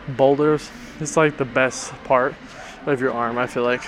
boulders. 0.07 0.69
It's 1.01 1.17
like 1.17 1.35
the 1.35 1.43
best 1.43 1.91
part 2.05 2.35
of 2.85 3.01
your 3.01 3.11
arm. 3.11 3.37
I 3.37 3.47
feel 3.47 3.63
like 3.63 3.83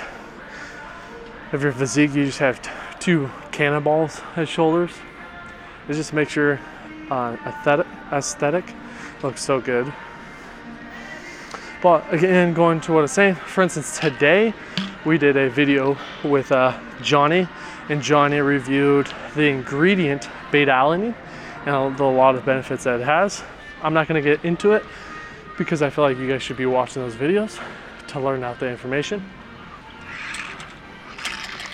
if 1.53 1.61
your 1.61 1.71
physique, 1.71 2.13
you 2.15 2.25
just 2.25 2.39
have 2.39 2.61
t- 2.61 2.69
two 2.99 3.29
cannonballs 3.53 4.19
as 4.35 4.49
shoulders. 4.49 4.91
It 5.87 5.93
just 5.93 6.11
makes 6.11 6.35
your 6.35 6.59
uh, 7.09 7.37
aesthetic, 7.45 7.87
aesthetic 8.11 8.65
look 9.21 9.37
so 9.37 9.61
good. 9.61 9.93
But 11.81 12.13
again, 12.13 12.53
going 12.53 12.81
to 12.81 12.91
what 12.91 12.99
I 12.99 13.01
was 13.03 13.13
saying, 13.13 13.35
for 13.35 13.61
instance, 13.61 13.97
today 13.97 14.53
we 15.05 15.17
did 15.17 15.37
a 15.37 15.49
video 15.49 15.97
with 16.25 16.51
uh, 16.51 16.77
Johnny, 17.01 17.47
and 17.87 18.01
Johnny 18.01 18.41
reviewed 18.41 19.07
the 19.35 19.43
ingredient 19.43 20.27
beta 20.51 20.71
alanine 20.71 21.15
and 21.65 21.99
a 21.99 22.03
lot 22.05 22.35
of 22.35 22.45
benefits 22.45 22.83
that 22.83 22.99
it 22.99 23.05
has. 23.05 23.43
I'm 23.81 23.93
not 23.93 24.07
going 24.07 24.21
to 24.21 24.29
get 24.29 24.43
into 24.45 24.71
it 24.73 24.83
because 25.57 25.81
I 25.81 25.89
feel 25.89 26.03
like 26.03 26.17
you 26.17 26.27
guys 26.27 26.41
should 26.41 26.57
be 26.57 26.65
watching 26.65 27.01
those 27.01 27.15
videos 27.15 27.59
to 28.07 28.19
learn 28.19 28.43
out 28.43 28.59
the 28.59 28.69
information. 28.69 29.23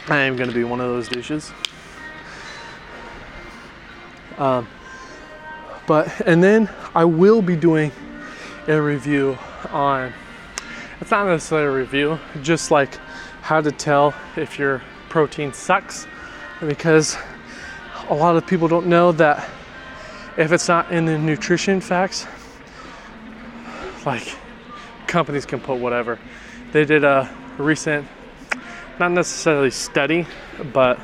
I 0.07 0.17
am 0.17 0.35
going 0.35 0.49
to 0.49 0.55
be 0.55 0.63
one 0.63 0.81
of 0.81 0.87
those 0.87 1.07
dishes. 1.07 1.51
Um, 4.37 4.67
but 5.85 6.21
and 6.21 6.41
then 6.41 6.69
I 6.95 7.05
will 7.05 7.41
be 7.41 7.55
doing 7.55 7.91
a 8.67 8.81
review 8.81 9.37
on 9.71 10.13
it's 11.01 11.11
not 11.11 11.27
necessarily 11.27 11.67
a 11.67 11.71
review, 11.71 12.19
just 12.41 12.71
like 12.71 12.95
how 13.41 13.61
to 13.61 13.71
tell 13.71 14.13
if 14.35 14.59
your 14.59 14.81
protein 15.09 15.53
sucks 15.53 16.07
because 16.59 17.17
a 18.09 18.13
lot 18.13 18.35
of 18.35 18.45
people 18.45 18.67
don't 18.67 18.87
know 18.87 19.11
that 19.13 19.49
if 20.39 20.53
it's 20.53 20.69
not 20.69 20.89
in 20.89 21.03
the 21.03 21.17
nutrition 21.17 21.81
facts, 21.81 22.25
like 24.05 24.35
companies 25.05 25.45
can 25.45 25.59
put 25.59 25.77
whatever. 25.77 26.17
They 26.71 26.85
did 26.85 27.03
a 27.03 27.29
recent, 27.57 28.07
not 28.99 29.11
necessarily 29.11 29.69
study, 29.69 30.25
but 30.71 30.97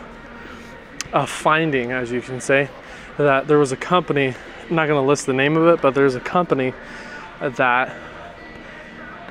a 1.12 1.28
finding, 1.28 1.92
as 1.92 2.14
you 2.14 2.22
can 2.22 2.40
say, 2.40 2.70
that 3.18 3.46
there 3.50 3.60
was 3.60 3.74
a 3.74 3.78
company, 3.78 4.34
I'm 4.70 4.76
not 4.76 4.88
going 4.88 5.04
to 5.04 5.08
list 5.08 5.26
the 5.26 5.34
name 5.34 5.58
of 5.58 5.68
it, 5.68 5.82
but 5.82 5.94
there's 5.94 6.16
a 6.16 6.22
company 6.22 6.74
that 7.42 7.94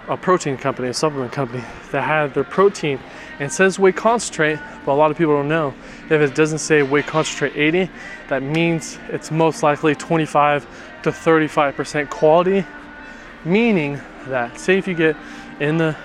a 0.08 0.16
protein 0.16 0.56
company, 0.56 0.88
a 0.88 0.94
supplement 0.94 1.32
company 1.32 1.62
that 1.90 2.02
had 2.02 2.34
their 2.34 2.44
protein 2.44 2.98
and 3.38 3.50
says 3.50 3.78
whey 3.78 3.92
concentrate, 3.92 4.58
but 4.84 4.92
a 4.92 4.94
lot 4.94 5.10
of 5.10 5.16
people 5.16 5.34
don't 5.34 5.48
know. 5.48 5.74
If 6.10 6.20
it 6.20 6.34
doesn't 6.34 6.58
say 6.58 6.82
whey 6.82 7.02
concentrate 7.02 7.56
80, 7.56 7.90
that 8.28 8.42
means 8.42 8.98
it's 9.08 9.30
most 9.30 9.62
likely 9.62 9.94
25 9.94 10.66
to 11.02 11.10
35% 11.10 12.10
quality, 12.10 12.64
meaning 13.44 14.00
that 14.26 14.58
say 14.58 14.78
if 14.78 14.86
you 14.86 14.94
get 14.94 15.16
in 15.60 15.78
the 15.78 15.96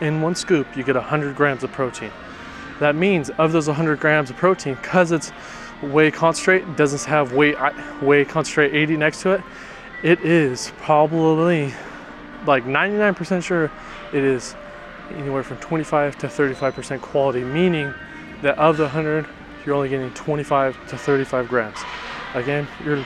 in 0.00 0.20
one 0.20 0.34
scoop, 0.34 0.76
you 0.76 0.82
get 0.82 0.94
100 0.94 1.34
grams 1.34 1.64
of 1.64 1.72
protein. 1.72 2.10
That 2.80 2.94
means 2.94 3.30
of 3.30 3.52
those 3.52 3.66
100 3.66 3.98
grams 3.98 4.28
of 4.28 4.36
protein, 4.36 4.74
because 4.74 5.10
it's 5.10 5.30
whey 5.80 6.10
concentrate, 6.10 6.76
doesn't 6.76 7.04
have 7.08 7.32
whey 7.32 7.52
whey 8.02 8.24
concentrate 8.24 8.74
80 8.74 8.96
next 8.98 9.22
to 9.22 9.30
it, 9.30 9.42
it 10.02 10.20
is 10.20 10.72
probably 10.78 11.72
like 12.46 12.64
99% 12.64 13.42
sure 13.42 13.70
it 14.12 14.24
is 14.24 14.54
anywhere 15.14 15.42
from 15.42 15.56
25 15.58 16.18
to 16.18 16.26
35% 16.26 17.00
quality, 17.00 17.44
meaning 17.44 17.92
that 18.42 18.58
of 18.58 18.76
the 18.76 18.84
100, 18.84 19.26
you're 19.64 19.74
only 19.74 19.88
getting 19.88 20.10
25 20.14 20.88
to 20.88 20.98
35 20.98 21.48
grams. 21.48 21.78
Again, 22.34 22.66
you're 22.84 23.04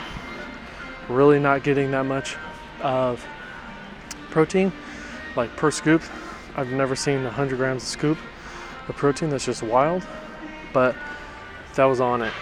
really 1.09 1.38
not 1.38 1.62
getting 1.62 1.90
that 1.90 2.05
much 2.05 2.37
of 2.83 3.24
protein, 4.31 4.72
like 5.37 5.55
per 5.57 5.70
scoop. 5.70 6.03
I've 6.57 6.70
never 6.70 6.96
seen 6.96 7.22
100 7.24 7.57
grams 7.57 7.83
of 7.83 7.88
scoop 7.88 8.18
of 8.88 8.96
protein. 8.96 9.31
That's 9.31 9.44
just 9.46 9.62
wild. 9.62 10.07
But 10.72 10.96
that 11.74 11.85
was 11.85 12.00
on 12.00 12.22
it. 12.22 12.33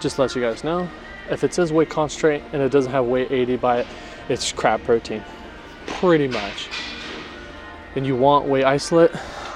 Just 0.00 0.18
let 0.18 0.34
you 0.34 0.42
guys 0.42 0.64
know. 0.64 0.88
If 1.30 1.44
it 1.44 1.54
says 1.54 1.72
whey 1.72 1.86
concentrate 1.86 2.42
and 2.52 2.60
it 2.60 2.70
doesn't 2.70 2.92
have 2.92 3.06
whey 3.06 3.26
80 3.26 3.56
by 3.56 3.80
it, 3.80 3.86
it's 4.28 4.52
crap 4.52 4.82
protein 4.84 5.22
pretty 5.94 6.28
much. 6.28 6.68
And 7.96 8.06
you 8.06 8.16
want 8.16 8.46
whey 8.46 8.64
isolate, 8.64 9.14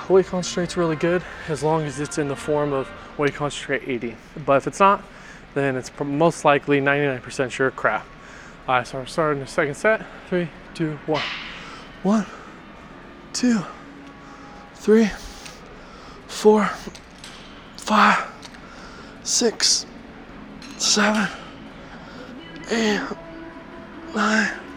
whey 0.09 0.23
concentrate's 0.23 0.77
really 0.77 0.97
good 0.97 1.23
as 1.49 1.63
long 1.63 1.85
as 1.85 2.01
it's 2.01 2.19
in 2.19 2.29
the 2.29 2.37
form 2.37 2.73
of 2.73 2.87
whey 3.19 3.31
concentrate 3.31 3.83
80. 3.87 4.17
But 4.47 4.59
if 4.59 4.67
it's 4.67 4.81
not, 4.81 5.03
then 5.55 5.77
it's 5.77 5.91
most 6.01 6.45
likely 6.45 6.81
99% 6.81 7.51
sure 7.51 7.71
crap. 7.71 8.07
All 8.67 8.77
right, 8.77 8.87
so 8.87 8.99
we're 8.99 9.07
starting 9.07 9.41
the 9.41 9.47
second 9.47 9.75
set. 9.75 10.07
Three, 10.29 10.49
two, 10.75 10.99
one. 11.07 11.23
One, 12.03 12.27
two, 13.33 13.61
three, 14.75 15.11
four, 16.29 16.67
five, 17.77 18.25
six, 19.25 19.87
seven, 20.77 21.29
eight, 22.71 23.01
nine, 24.15 24.49
10. 24.49 24.68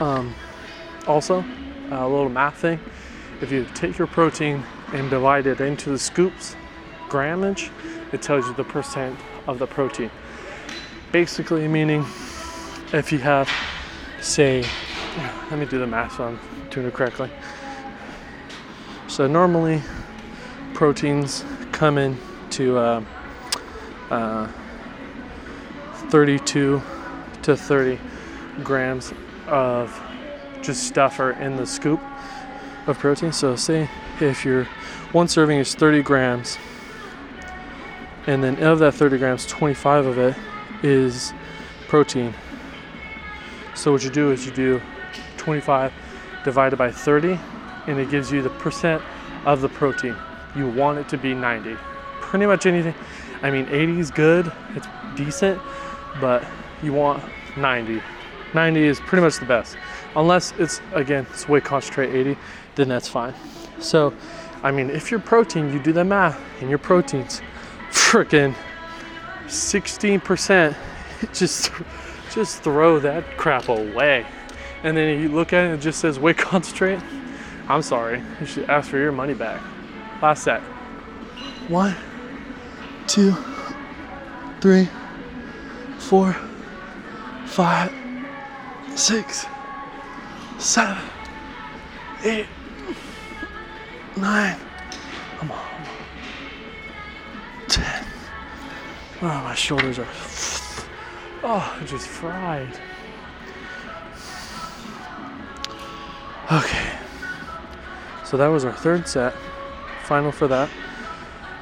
Um, 0.00 0.34
also, 1.06 1.44
a 1.90 2.08
little 2.08 2.30
math 2.30 2.56
thing 2.56 2.80
if 3.40 3.50
you 3.50 3.66
take 3.74 3.98
your 3.98 4.06
protein 4.06 4.62
and 4.92 5.08
divide 5.08 5.46
it 5.46 5.60
into 5.60 5.90
the 5.90 5.98
scoops, 5.98 6.56
grammage, 7.08 7.70
it 8.12 8.22
tells 8.22 8.46
you 8.46 8.54
the 8.54 8.64
percent 8.64 9.18
of 9.46 9.58
the 9.58 9.66
protein. 9.66 10.10
Basically, 11.12 11.66
meaning 11.68 12.04
if 12.92 13.12
you 13.12 13.18
have, 13.18 13.50
say, 14.20 14.64
let 15.50 15.58
me 15.58 15.66
do 15.66 15.78
the 15.78 15.86
math 15.86 16.16
so 16.16 16.24
I'm 16.24 16.40
doing 16.70 16.86
it 16.86 16.94
correctly. 16.94 17.30
So, 19.08 19.26
normally, 19.26 19.82
proteins 20.74 21.44
come 21.72 21.98
in 21.98 22.16
to 22.50 22.78
uh, 22.78 23.04
uh, 24.10 24.48
32 26.10 26.82
to 27.42 27.56
30 27.56 27.98
grams 28.64 29.12
of 29.46 29.98
just 30.60 30.84
stuff 30.84 31.20
are 31.20 31.32
in 31.32 31.56
the 31.56 31.66
scoop 31.66 32.00
of 32.86 32.98
protein. 32.98 33.32
So 33.32 33.56
say 33.56 33.88
if 34.20 34.44
your 34.44 34.64
one 35.12 35.28
serving 35.28 35.58
is 35.58 35.74
30 35.74 36.02
grams, 36.02 36.58
and 38.26 38.42
then 38.42 38.62
of 38.62 38.80
that 38.80 38.94
30 38.94 39.18
grams, 39.18 39.46
25 39.46 40.06
of 40.06 40.18
it 40.18 40.36
is 40.82 41.32
protein. 41.88 42.34
So 43.74 43.92
what 43.92 44.04
you 44.04 44.10
do 44.10 44.30
is 44.30 44.44
you 44.44 44.52
do 44.52 44.80
25 45.36 45.92
divided 46.44 46.76
by 46.76 46.90
30, 46.90 47.38
and 47.86 47.98
it 47.98 48.10
gives 48.10 48.30
you 48.30 48.42
the 48.42 48.50
percent 48.50 49.02
of 49.46 49.60
the 49.60 49.68
protein. 49.68 50.16
You 50.54 50.68
want 50.68 50.98
it 50.98 51.08
to 51.10 51.16
be 51.16 51.34
90. 51.34 51.76
Pretty 52.20 52.46
much 52.46 52.66
anything. 52.66 52.94
I 53.42 53.50
mean, 53.50 53.66
80 53.70 54.00
is 54.00 54.10
good. 54.10 54.52
It's 54.74 54.86
decent 55.16 55.60
but 56.20 56.44
you 56.82 56.92
want 56.92 57.22
90. 57.56 58.02
90 58.54 58.82
is 58.82 59.00
pretty 59.00 59.22
much 59.22 59.38
the 59.38 59.46
best. 59.46 59.76
Unless 60.16 60.52
it's 60.58 60.80
again 60.92 61.26
it's 61.30 61.48
whey 61.48 61.60
concentrate 61.60 62.14
80, 62.14 62.36
then 62.74 62.88
that's 62.88 63.08
fine. 63.08 63.34
So, 63.78 64.12
I 64.62 64.70
mean, 64.70 64.90
if 64.90 65.10
your 65.10 65.20
protein, 65.20 65.72
you 65.72 65.78
do 65.78 65.92
the 65.92 66.04
math, 66.04 66.40
and 66.60 66.68
your 66.68 66.78
protein's 66.78 67.40
freaking 67.90 68.54
16%, 69.46 70.76
just 71.32 71.70
just 72.32 72.62
throw 72.62 72.98
that 73.00 73.36
crap 73.36 73.68
away. 73.68 74.26
And 74.82 74.96
then 74.96 75.20
you 75.20 75.28
look 75.28 75.52
at 75.52 75.66
it, 75.66 75.74
it 75.74 75.80
just 75.80 76.00
says 76.00 76.18
whey 76.18 76.34
concentrate. 76.34 77.00
I'm 77.68 77.82
sorry, 77.82 78.22
you 78.40 78.46
should 78.46 78.68
ask 78.68 78.90
for 78.90 78.98
your 78.98 79.12
money 79.12 79.34
back. 79.34 79.62
Last 80.20 80.42
set. 80.42 80.60
One, 81.68 81.94
two, 83.06 83.32
three 84.60 84.88
four, 86.10 86.32
five, 87.46 87.92
six, 88.96 89.46
seven, 90.58 90.98
eight, 92.24 92.46
nine. 94.16 94.58
Come 95.38 95.52
on. 95.52 95.84
Ten. 97.68 98.04
Oh, 99.22 99.26
my 99.28 99.54
shoulders 99.54 100.00
are. 100.00 100.08
Oh, 101.44 101.80
just 101.86 102.08
fried. 102.08 102.76
Okay. 106.50 106.98
So 108.24 108.36
that 108.36 108.48
was 108.48 108.64
our 108.64 108.72
third 108.72 109.06
set. 109.06 109.32
Final 110.02 110.32
for 110.32 110.48
that 110.48 110.68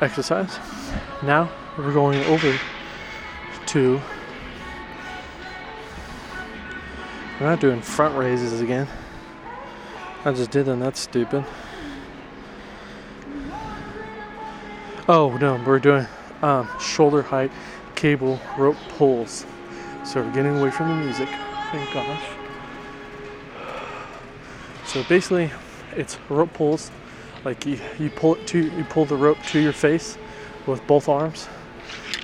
exercise. 0.00 0.58
Now 1.22 1.50
we're 1.76 1.92
going 1.92 2.24
over 2.24 2.58
to 3.66 4.00
We're 7.40 7.46
not 7.46 7.60
doing 7.60 7.80
front 7.80 8.16
raises 8.16 8.60
again. 8.60 8.88
I 10.24 10.32
just 10.32 10.50
did 10.50 10.66
them, 10.66 10.80
that's 10.80 10.98
stupid. 10.98 11.44
Oh 15.08 15.36
no, 15.40 15.62
we're 15.64 15.78
doing 15.78 16.06
um, 16.42 16.68
shoulder 16.80 17.22
height 17.22 17.52
cable 17.94 18.40
rope 18.56 18.76
pulls. 18.90 19.46
So 20.04 20.20
we're 20.20 20.32
getting 20.32 20.58
away 20.58 20.72
from 20.72 20.88
the 20.88 20.96
music, 20.96 21.28
thank 21.70 21.94
gosh. 21.94 22.24
So 24.84 25.04
basically, 25.04 25.52
it's 25.92 26.18
rope 26.28 26.52
pulls. 26.54 26.90
Like 27.44 27.64
you, 27.64 27.78
you 28.00 28.10
pull 28.10 28.34
it 28.34 28.48
to 28.48 28.58
you 28.58 28.84
pull 28.84 29.04
the 29.04 29.16
rope 29.16 29.38
to 29.50 29.60
your 29.60 29.72
face 29.72 30.18
with 30.66 30.84
both 30.88 31.08
arms. 31.08 31.48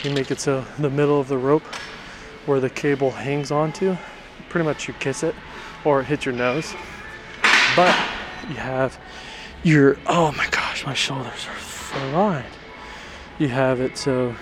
You 0.02 0.12
make 0.12 0.32
it 0.32 0.40
so 0.40 0.64
the 0.78 0.90
middle 0.90 1.20
of 1.20 1.28
the 1.28 1.38
rope 1.38 1.62
where 2.46 2.58
the 2.58 2.68
cable 2.68 3.12
hangs 3.12 3.52
onto 3.52 3.96
pretty 4.48 4.64
much 4.64 4.88
you 4.88 4.94
kiss 4.94 5.22
it 5.22 5.34
or 5.84 6.00
it 6.00 6.04
hits 6.04 6.24
your 6.24 6.34
nose. 6.34 6.74
But 7.76 7.96
you 8.48 8.56
have 8.56 8.98
your, 9.62 9.98
oh 10.06 10.32
my 10.32 10.48
gosh, 10.50 10.84
my 10.86 10.94
shoulders 10.94 11.46
are 11.46 11.56
fried. 11.56 12.44
You 13.38 13.48
have 13.48 13.80
it 13.80 13.98
so 13.98 14.34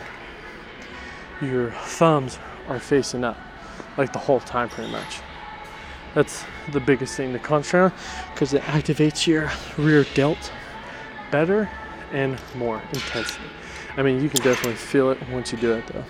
your 1.41 1.71
thumbs 1.71 2.39
are 2.69 2.79
facing 2.79 3.25
up 3.25 3.37
like 3.97 4.13
the 4.13 4.19
whole 4.19 4.41
time 4.41 4.69
pretty 4.69 4.91
much. 4.91 5.21
That's 6.15 6.45
the 6.73 6.81
biggest 6.81 7.17
thing 7.17 7.33
to 7.33 7.39
concentrate 7.39 7.81
on 7.81 7.93
because 8.33 8.53
it 8.53 8.63
activates 8.63 9.27
your 9.27 9.51
rear 9.79 10.05
delt 10.15 10.53
better 11.31 11.71
and 12.13 12.39
more 12.55 12.83
intensely. 12.93 13.47
I 13.97 14.03
mean, 14.03 14.23
you 14.23 14.29
can 14.29 14.43
definitely 14.43 14.75
feel 14.75 15.11
it 15.11 15.19
once 15.31 15.53
you 15.53 15.59
do 15.59 15.73
it 15.73 15.87
though. 15.87 16.05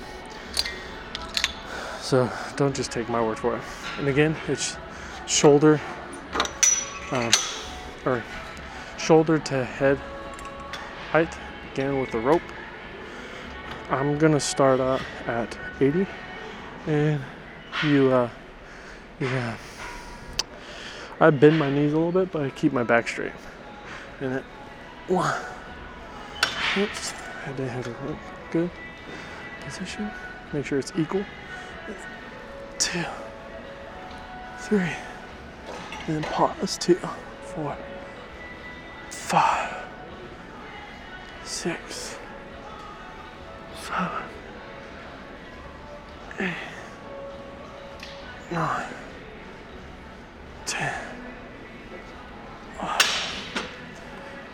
So 2.13 2.31
don't 2.57 2.77
just 2.77 2.93
take 2.93 3.09
my 3.09 3.23
word 3.23 3.39
for 3.39 3.57
it. 3.57 3.63
And 3.99 4.07
again, 4.07 4.37
it's 4.47 4.77
shoulder 5.27 5.81
um, 7.11 7.31
or 8.05 8.23
shoulder 8.99 9.39
to 9.39 9.65
head 9.65 9.97
height 11.11 11.35
again 11.73 11.99
with 11.99 12.11
the 12.11 12.19
rope. 12.19 12.43
I'm 13.89 14.19
gonna 14.19 14.41
start 14.41 14.79
out 14.79 15.01
at 15.27 15.57
80 15.81 16.07
and 16.87 17.23
you 17.83 18.13
uh 18.13 18.29
yeah. 19.19 19.57
I 21.19 21.31
bend 21.31 21.59
my 21.59 21.71
knees 21.71 21.95
a 21.95 21.97
little 21.97 22.13
bit 22.13 22.31
but 22.31 22.43
I 22.43 22.51
keep 22.51 22.75
my 22.75 22.83
back 22.83 23.09
straight. 23.09 23.33
And 24.21 24.35
it 24.35 24.45
oops. 25.11 27.13
Head 27.13 27.57
to 27.57 27.67
head 27.67 27.97
good 28.51 28.71
position. 29.65 30.11
Make 30.53 30.67
sure 30.67 30.79
it's 30.79 30.93
equal 30.99 31.25
two, 32.83 33.05
three, 34.59 34.81
and 36.09 36.17
then 36.17 36.23
pause, 36.25 36.77
two, 36.77 36.99
four, 37.43 37.77
five, 39.09 39.73
six, 41.45 42.19
seven, 43.81 44.11
eight, 46.41 46.55
nine, 48.51 48.89
ten. 50.67 50.93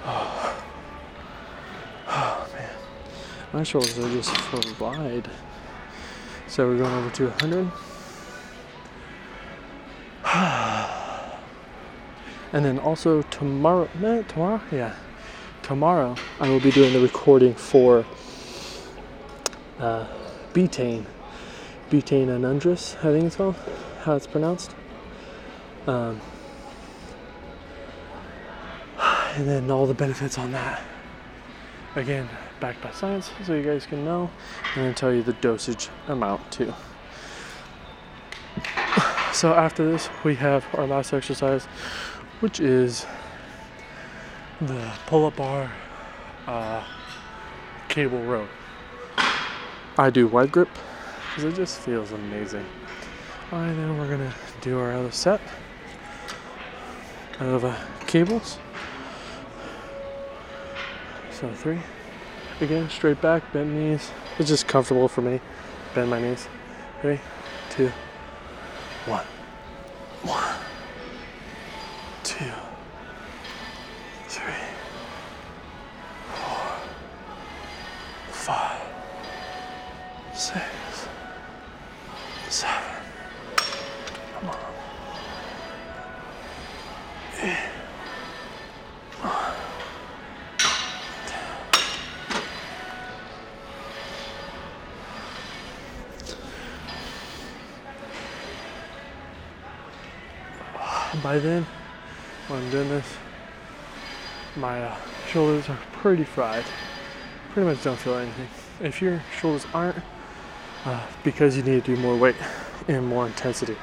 Oh, 0.04 0.62
oh 2.08 2.48
man, 2.52 2.70
my 3.54 3.62
shoulders 3.62 3.98
are 3.98 4.10
just 4.10 4.36
fried. 4.36 5.30
So 6.46 6.68
we're 6.68 6.76
going 6.76 6.92
over 6.92 7.08
to 7.08 7.24
100. 7.28 7.87
and 12.52 12.62
then 12.62 12.78
also 12.78 13.22
tomorrow, 13.22 13.88
no, 13.98 14.22
tomorrow, 14.24 14.60
yeah, 14.70 14.94
tomorrow 15.62 16.16
I 16.38 16.50
will 16.50 16.60
be 16.60 16.70
doing 16.70 16.92
the 16.92 17.00
recording 17.00 17.54
for 17.54 18.04
uh, 19.78 20.06
butane, 20.52 21.06
butane 21.90 22.26
anhydrous, 22.26 22.96
I 22.98 23.12
think 23.12 23.24
it's 23.24 23.36
called, 23.36 23.56
how 24.02 24.16
it's 24.16 24.26
pronounced. 24.26 24.74
Um, 25.86 26.20
and 29.00 29.48
then 29.48 29.70
all 29.70 29.86
the 29.86 29.94
benefits 29.94 30.36
on 30.36 30.52
that. 30.52 30.82
Again, 31.96 32.28
backed 32.60 32.82
by 32.82 32.90
science, 32.90 33.30
so 33.46 33.54
you 33.54 33.62
guys 33.62 33.86
can 33.86 34.04
know. 34.04 34.28
And 34.74 34.84
then 34.84 34.94
tell 34.94 35.10
you 35.10 35.22
the 35.22 35.32
dosage 35.32 35.88
amount 36.06 36.52
too. 36.52 36.74
So 39.38 39.54
after 39.54 39.88
this, 39.88 40.10
we 40.24 40.34
have 40.34 40.66
our 40.74 40.84
last 40.84 41.14
exercise, 41.14 41.66
which 42.40 42.58
is 42.58 43.06
the 44.60 44.90
pull-up 45.06 45.36
bar 45.36 45.70
uh, 46.48 46.82
cable 47.86 48.20
row. 48.24 48.48
I 49.96 50.10
do 50.10 50.26
wide 50.26 50.50
grip 50.50 50.68
because 51.28 51.44
it 51.44 51.54
just 51.54 51.78
feels 51.78 52.10
amazing. 52.10 52.66
And 53.52 53.78
then 53.78 53.96
we're 53.96 54.10
gonna 54.10 54.34
do 54.60 54.76
our 54.80 54.92
other 54.92 55.12
set 55.12 55.40
of 57.38 57.64
uh, 57.64 57.76
cables. 58.08 58.58
So 61.30 61.48
three. 61.54 61.78
Again, 62.60 62.90
straight 62.90 63.20
back, 63.20 63.52
bend 63.52 63.72
knees. 63.72 64.10
It's 64.40 64.48
just 64.48 64.66
comfortable 64.66 65.06
for 65.06 65.22
me. 65.22 65.38
Bend 65.94 66.10
my 66.10 66.20
knees. 66.20 66.48
Three, 67.00 67.20
two, 67.70 67.92
one. 69.08 69.24
One, 70.22 70.56
two, 72.24 72.67
by 101.22 101.38
then, 101.38 101.66
when 102.48 102.62
I'm 102.62 102.70
doing 102.70 102.88
this, 102.88 103.06
my 104.56 104.82
uh, 104.82 104.96
shoulders 105.30 105.68
are 105.68 105.78
pretty 105.92 106.24
fried. 106.24 106.64
Pretty 107.52 107.68
much 107.68 107.82
don't 107.82 107.98
feel 107.98 108.14
anything. 108.14 108.48
If 108.80 109.00
your 109.02 109.22
shoulders 109.40 109.66
aren't, 109.72 109.96
uh, 110.84 111.06
because 111.24 111.56
you 111.56 111.62
need 111.62 111.84
to 111.84 111.96
do 111.96 112.00
more 112.00 112.16
weight 112.16 112.36
and 112.88 113.06
more 113.06 113.26
intensity, 113.26 113.76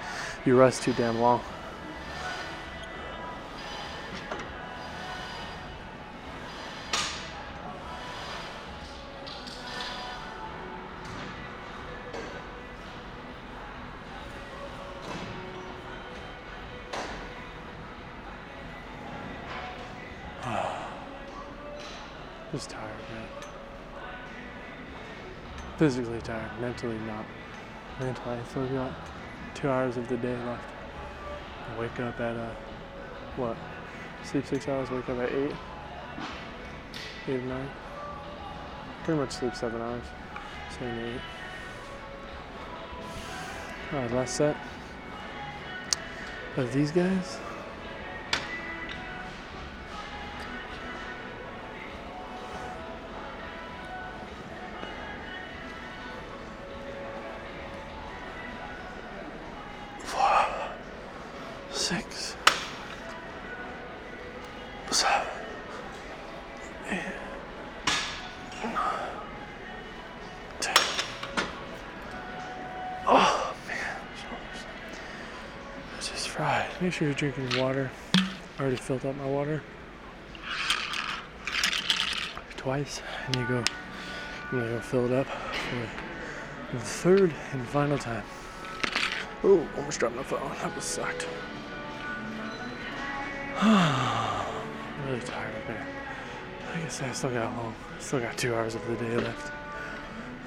you 0.46 0.58
rest 0.58 0.84
too 0.84 0.94
damn 0.94 1.20
long. 1.20 1.42
Physically 25.86 26.20
tired, 26.22 26.50
mentally 26.60 26.98
not. 27.06 27.24
Mentally, 28.00 28.40
I 28.40 28.44
still 28.50 28.66
got 28.70 28.92
two 29.54 29.70
hours 29.70 29.98
of 29.98 30.10
the 30.10 30.18
day 30.18 30.36
left. 30.36 30.64
I 31.70 31.80
wake 31.80 32.00
up 32.00 32.20
at 32.20 32.36
uh, 32.36 32.50
what? 33.36 33.56
Sleep 34.24 34.48
six 34.48 34.68
hours, 34.68 34.90
wake 34.90 35.08
up 35.08 35.20
at 35.20 35.32
eight, 35.32 35.54
eight 37.28 37.44
nine. 37.44 37.70
Pretty 39.04 39.20
much 39.20 39.30
sleep 39.30 39.56
seven 39.56 39.80
hours, 39.80 40.02
seven 40.72 40.98
eight. 41.06 41.22
All 43.94 44.00
right, 44.00 44.12
last 44.12 44.38
set 44.38 44.58
of 46.58 46.74
these 46.74 46.92
guys. 46.92 47.38
Make 76.86 76.94
sure 76.94 77.08
you're 77.08 77.16
drinking 77.16 77.60
water. 77.60 77.90
I 78.16 78.62
already 78.62 78.76
filled 78.76 79.08
up 79.08 79.16
my 79.16 79.26
water 79.26 79.64
twice, 82.58 83.02
and 83.26 83.36
you 83.36 83.48
go. 83.48 83.64
I'm 84.52 84.60
gonna 84.60 84.70
go 84.70 84.80
fill 84.82 85.06
it 85.08 85.12
up 85.12 85.26
for 85.26 86.78
the 86.78 86.80
third 86.80 87.34
and 87.54 87.68
final 87.70 87.98
time. 87.98 88.22
Oh, 89.44 89.68
almost 89.78 90.00
dropped 90.00 90.16
my 90.16 90.22
phone. 90.22 90.48
That 90.62 90.76
was 90.76 90.84
sucked. 90.84 91.28
I'm 93.60 94.46
really 95.08 95.22
tired, 95.22 95.68
man. 95.68 95.88
Like 96.72 96.86
I 96.86 96.90
said, 96.90 97.10
I 97.10 97.14
still 97.14 97.32
got 97.32 97.52
home. 97.52 97.74
Still 97.98 98.20
got 98.20 98.38
two 98.38 98.54
hours 98.54 98.76
of 98.76 98.86
the 98.86 98.96
day 98.98 99.18
left. 99.18 99.52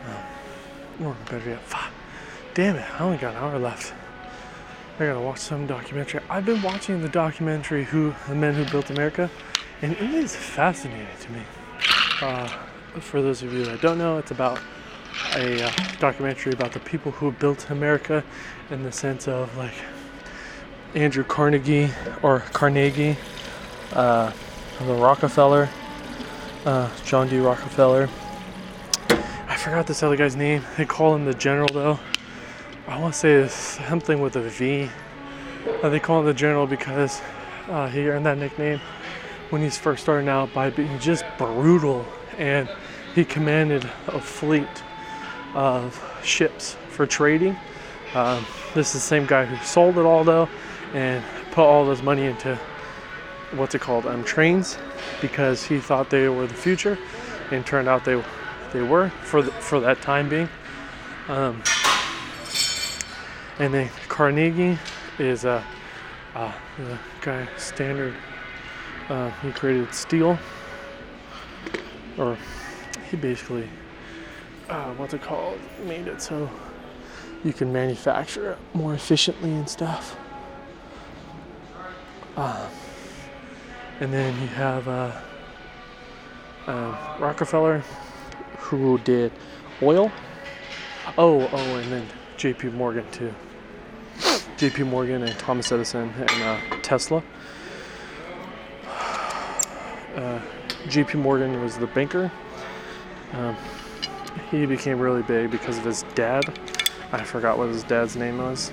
Um, 0.07 1.05
or 1.05 1.17
better 1.29 1.51
yet, 1.51 1.63
five. 1.63 1.91
Damn 2.55 2.77
it, 2.77 2.89
I 2.95 3.03
only 3.03 3.19
got 3.19 3.35
an 3.35 3.43
hour 3.43 3.59
left. 3.59 3.93
I 5.01 5.07
gotta 5.07 5.21
watch 5.21 5.39
some 5.39 5.65
documentary. 5.69 6.21
I've 6.29 6.45
been 6.45 6.61
watching 6.61 7.01
the 7.03 7.09
documentary 7.09 7.85
"Who 7.85 8.17
the 8.27 8.35
Men 8.35 8.55
Who 8.55 8.65
Built 8.65 8.91
America," 8.91 9.31
and 9.81 9.93
it 9.93 10.11
is 10.13 10.35
fascinating 10.35 11.07
to 11.21 11.31
me. 11.31 11.43
Uh, 12.21 12.49
for 12.99 13.23
those 13.23 13.45
of 13.45 13.53
you 13.53 13.65
that 13.67 13.81
don't 13.81 13.97
know, 13.97 14.19
it's 14.19 14.33
about 14.33 14.59
a 15.37 15.63
uh, 15.63 15.71
documentary 16.01 16.53
about 16.53 16.73
the 16.73 16.81
people 16.81 17.13
who 17.13 17.31
built 17.31 17.71
America 17.71 18.25
in 18.71 18.83
the 18.83 18.91
sense 18.91 19.29
of 19.29 19.57
like 19.57 19.75
Andrew 20.97 21.23
Carnegie 21.23 21.91
or 22.25 22.41
Carnegie, 22.53 23.17
uh, 23.93 24.33
the 24.81 24.95
Rockefeller, 24.95 25.69
uh, 26.65 26.91
John 27.05 27.29
D. 27.29 27.39
Rockefeller. 27.39 28.09
I 29.11 29.55
forgot 29.55 29.87
this 29.87 30.03
other 30.03 30.17
guy's 30.17 30.35
name. 30.35 30.65
They 30.77 30.87
call 30.87 31.15
him 31.15 31.25
the 31.25 31.35
General 31.35 31.69
though. 31.73 32.01
I 32.89 32.99
want 32.99 33.13
to 33.13 33.21
say 33.21 33.35
it's 33.35 33.53
something 33.53 34.19
with 34.19 34.37
a 34.37 34.41
V. 34.41 34.89
Uh, 35.83 35.91
they 35.91 36.01
call 36.01 36.21
him 36.21 36.25
the 36.25 36.33
General 36.33 36.67
because 36.67 37.21
uh, 37.69 37.87
he 37.87 38.09
earned 38.09 38.25
that 38.25 38.39
nickname 38.39 38.81
when 39.51 39.61
he's 39.61 39.77
first 39.77 40.03
starting 40.03 40.27
out 40.27 40.55
by 40.55 40.71
being 40.71 40.99
just 40.99 41.27
brutal 41.37 42.07
and 42.39 42.67
he 43.15 43.27
commanded 43.27 43.85
a 44.07 44.19
fleet 44.19 44.83
of 45.53 46.03
ships 46.25 46.79
for 46.89 47.07
trading. 47.07 47.55
Um, 48.15 48.47
this 48.75 48.89
is 48.89 48.95
the 48.95 49.01
same 49.01 49.27
guy 49.27 49.45
who 49.45 49.63
sold 49.67 49.99
it 49.99 50.07
all 50.07 50.25
though 50.25 50.49
and 50.95 51.23
put 51.51 51.65
all 51.65 51.85
this 51.85 52.03
money 52.03 52.25
into 52.25 52.59
what's 53.53 53.75
it 53.75 53.83
called 53.83 54.07
um, 54.07 54.25
trains 54.25 54.79
because 55.21 55.63
he 55.63 55.79
thought 55.79 56.09
they 56.09 56.31
were 56.31 56.47
the 56.47 56.55
future 56.55 56.97
and 57.51 57.67
turned 57.67 57.87
out 57.87 58.07
they 58.07 58.23
they 58.73 58.83
were 58.83 59.11
for 59.11 59.43
the, 59.43 59.51
for 59.53 59.79
that 59.79 60.01
time 60.01 60.31
being. 60.31 60.49
Um, 61.29 61.63
And 63.59 63.75
then 63.75 63.91
Carnegie 64.09 64.79
is 65.19 65.45
a, 65.45 65.65
the 66.79 66.99
guy 67.21 67.49
standard. 67.57 68.15
Uh, 69.09 69.31
he 69.43 69.51
created 69.51 69.93
steel, 69.93 70.39
or 72.17 72.37
he 73.11 73.17
basically, 73.17 73.69
uh, 74.69 74.93
what's 74.95 75.15
it 75.15 75.23
called, 75.23 75.59
made 75.87 76.07
it 76.07 76.21
so 76.21 76.49
you 77.43 77.53
can 77.53 77.73
manufacture 77.73 78.53
it 78.53 78.59
more 78.75 78.95
efficiently 78.95 79.51
and 79.51 79.69
stuff. 79.69 80.17
Uh, 82.37 82.69
and 84.01 84.13
then 84.13 84.41
you 84.41 84.49
have 84.49 84.87
uh, 84.87 85.13
uh, 86.69 86.97
Rockefeller, 87.19 87.83
who 88.59 88.99
did 88.99 89.33
oil. 89.83 90.13
Oh, 91.17 91.49
oh, 91.51 91.77
and 91.77 91.91
then 91.91 92.09
J.P. 92.37 92.69
Morgan 92.69 93.05
too. 93.11 93.35
J.P. 94.59 94.83
Morgan 94.83 95.23
and 95.23 95.39
Thomas 95.39 95.71
Edison 95.71 96.13
and 96.17 96.43
uh, 96.43 96.61
Tesla. 96.83 97.23
Uh, 100.17 100.41
J.P. 100.89 101.19
Morgan 101.19 101.63
was 101.63 101.79
the 101.79 101.87
banker. 101.87 102.33
Um, 103.35 103.57
he 104.51 104.67
became 104.67 104.99
really 104.99 105.23
big 105.23 105.53
because 105.53 105.79
of 105.79 105.85
his 105.85 106.03
dad. 106.17 106.59
I 107.13 107.23
forgot 107.23 107.57
what 107.57 107.69
his 107.69 107.85
dad's 107.85 108.17
name 108.17 108.39
was. 108.39 108.73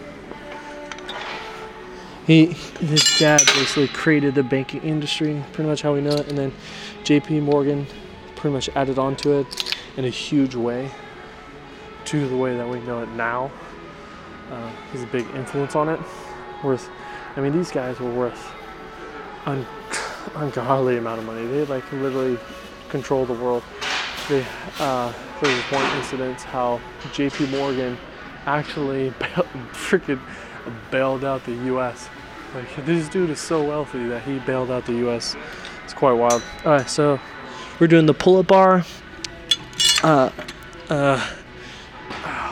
He, 2.25 2.47
his 2.47 3.03
dad 3.19 3.41
basically 3.45 3.87
created 3.89 4.33
the 4.33 4.41
banking 4.41 4.81
industry, 4.81 5.43
pretty 5.53 5.69
much 5.69 5.83
how 5.83 5.93
we 5.93 6.01
know 6.01 6.15
it, 6.15 6.27
and 6.29 6.35
then 6.35 6.51
J.P. 7.03 7.41
Morgan 7.41 7.85
pretty 8.35 8.55
much 8.55 8.69
added 8.69 8.97
on 8.97 9.15
to 9.17 9.33
it 9.33 9.75
in 9.97 10.05
a 10.05 10.09
huge 10.09 10.55
way 10.55 10.89
to 12.05 12.27
the 12.27 12.35
way 12.35 12.57
that 12.57 12.67
we 12.67 12.79
know 12.79 13.03
it 13.03 13.09
now. 13.09 13.51
Uh, 14.51 14.71
he's 14.91 15.03
a 15.03 15.07
big 15.07 15.25
influence 15.35 15.75
on 15.75 15.89
it. 15.89 15.99
Worth, 16.63 16.89
I 17.35 17.41
mean, 17.41 17.51
these 17.51 17.71
guys 17.71 17.99
were 17.99 18.11
worth 18.11 18.53
an 19.45 19.65
ungodly 20.35 20.97
amount 20.97 21.19
of 21.19 21.25
money. 21.25 21.45
They 21.45 21.65
like 21.65 21.89
literally 21.91 22.37
control 22.89 23.25
the 23.25 23.33
world. 23.33 23.63
They, 24.29 24.45
uh, 24.79 25.13
there 25.41 25.55
was 25.55 25.63
one 25.65 25.97
incident 25.97 26.41
how 26.41 26.81
J.P. 27.13 27.47
Morgan 27.47 27.97
actually 28.45 29.09
bailed, 29.19 29.47
freaking 29.71 30.19
bailed 30.91 31.23
out 31.23 31.43
the 31.45 31.53
U.S. 31.65 32.09
Like 32.53 32.85
this 32.85 33.09
dude 33.09 33.29
is 33.29 33.39
so 33.39 33.63
wealthy 33.63 34.07
that 34.07 34.23
he 34.23 34.39
bailed 34.39 34.71
out 34.71 34.85
the 34.85 34.93
U.S. 34.93 35.35
It's 35.83 35.93
quite 35.93 36.13
wild. 36.13 36.41
All 36.63 36.71
right, 36.71 36.89
so 36.89 37.19
we're 37.79 37.87
doing 37.87 38.05
the 38.05 38.13
pull-up 38.13 38.47
bar. 38.47 38.85
Uh, 40.03 40.31
uh, 40.89 41.19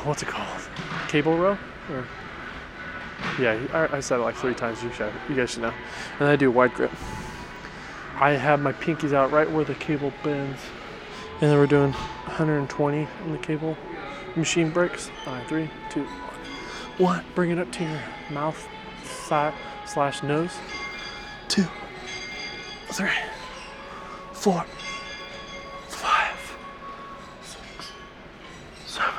what's 0.03 0.21
it 0.21 0.27
called? 0.27 0.61
Cable 1.07 1.37
row? 1.37 1.57
Or 1.89 2.05
yeah, 3.39 3.59
I, 3.73 3.97
I 3.97 3.99
said 3.99 4.19
it 4.19 4.23
like 4.23 4.35
three 4.35 4.53
times. 4.53 4.83
You 4.83 4.91
should, 4.93 5.11
you 5.29 5.35
guys 5.35 5.51
should 5.51 5.63
know. 5.63 5.73
And 6.19 6.27
I 6.27 6.35
do 6.35 6.51
wide 6.51 6.73
grip. 6.73 6.91
I 8.15 8.31
have 8.31 8.61
my 8.61 8.73
pinkies 8.73 9.13
out 9.13 9.31
right 9.31 9.49
where 9.49 9.65
the 9.65 9.75
cable 9.75 10.13
bends, 10.23 10.59
and 11.41 11.51
then 11.51 11.57
we're 11.57 11.67
doing 11.67 11.91
120 11.91 13.07
on 13.23 13.31
the 13.31 13.37
cable 13.39 13.75
machine 14.35 14.69
breaks. 14.69 15.09
Right, 15.25 15.45
three, 15.47 15.69
two, 15.89 16.03
one. 16.03 17.17
One. 17.17 17.25
Bring 17.35 17.51
it 17.51 17.59
up 17.59 17.71
to 17.73 17.83
your 17.83 17.99
mouth 18.29 18.67
side 19.03 19.53
slash 19.85 20.23
nose. 20.23 20.51
Two, 21.47 21.65
three, 22.87 23.09
four, 24.31 24.65
five, 25.87 26.55
six, 27.43 27.91
seven, 28.85 29.13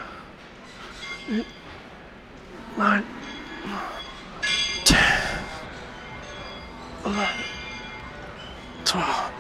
eight, 1.31 1.47
nine, 2.77 3.05
ten, 4.85 5.45
eleven, 7.05 7.45
twelve. 8.85 9.33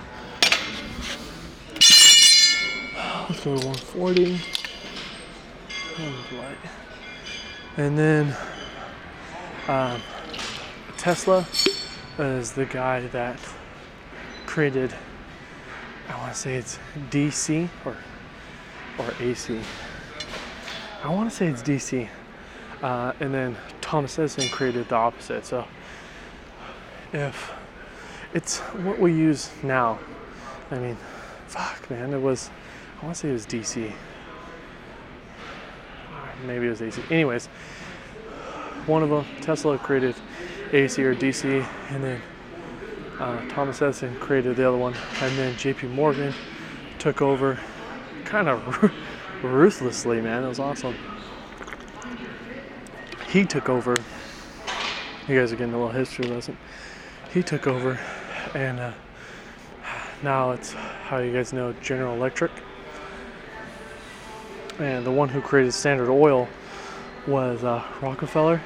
Let's 3.28 3.42
go 3.42 3.58
to 3.58 3.66
140. 3.66 4.40
And 7.76 7.98
then 7.98 8.36
um, 9.68 10.00
Tesla 10.96 11.46
is 12.18 12.52
the 12.52 12.66
guy 12.66 13.00
that 13.08 13.38
created, 14.46 14.94
I 16.08 16.16
want 16.18 16.32
to 16.32 16.38
say 16.38 16.54
it's 16.54 16.78
DC 17.10 17.68
or 17.84 17.96
or 18.98 19.12
AC. 19.20 19.58
I 21.02 21.08
want 21.08 21.28
to 21.28 21.34
say 21.36 21.48
it's 21.48 21.62
DC. 21.62 22.08
Uh, 22.82 23.12
and 23.20 23.32
then 23.32 23.56
Thomas 23.80 24.18
Edison 24.18 24.48
created 24.48 24.88
the 24.88 24.96
opposite. 24.96 25.46
So 25.46 25.66
if 27.12 27.52
it's 28.32 28.58
what 28.58 28.98
we 28.98 29.12
use 29.12 29.50
now, 29.62 29.98
I 30.70 30.78
mean, 30.78 30.96
fuck, 31.46 31.88
man, 31.90 32.12
it 32.12 32.20
was, 32.20 32.50
I 33.00 33.04
want 33.04 33.16
to 33.16 33.20
say 33.20 33.30
it 33.30 33.32
was 33.32 33.46
DC 33.46 33.92
maybe 36.46 36.66
it 36.66 36.70
was 36.70 36.82
AC. 36.82 37.02
Anyways, 37.10 37.46
one 38.86 39.02
of 39.02 39.10
them, 39.10 39.24
Tesla 39.40 39.78
created 39.78 40.14
AC 40.72 41.02
or 41.02 41.14
DC, 41.14 41.66
and 41.90 42.04
then 42.04 42.20
uh, 43.18 43.48
Thomas 43.48 43.80
Edison 43.80 44.14
created 44.16 44.56
the 44.56 44.68
other 44.68 44.76
one, 44.76 44.94
and 45.20 45.38
then 45.38 45.56
J.P. 45.56 45.88
Morgan 45.88 46.34
took 46.98 47.22
over, 47.22 47.58
kind 48.24 48.48
of 48.48 48.92
ruthlessly, 49.42 50.20
man. 50.20 50.44
It 50.44 50.48
was 50.48 50.60
awesome. 50.60 50.94
He 53.34 53.44
took 53.44 53.68
over. 53.68 53.96
You 55.26 55.36
guys 55.36 55.52
are 55.52 55.56
getting 55.56 55.74
a 55.74 55.76
little 55.76 55.90
history 55.90 56.24
lesson. 56.28 56.56
He 57.32 57.42
took 57.42 57.66
over, 57.66 57.98
and 58.54 58.78
uh, 58.78 58.92
now 60.22 60.52
it's 60.52 60.72
how 60.72 61.18
you 61.18 61.32
guys 61.32 61.52
know 61.52 61.74
General 61.82 62.14
Electric 62.14 62.52
and 64.78 65.04
the 65.04 65.10
one 65.10 65.28
who 65.28 65.40
created 65.40 65.72
Standard 65.72 66.12
Oil 66.12 66.46
was 67.26 67.64
uh, 67.64 67.82
Rockefeller. 68.00 68.62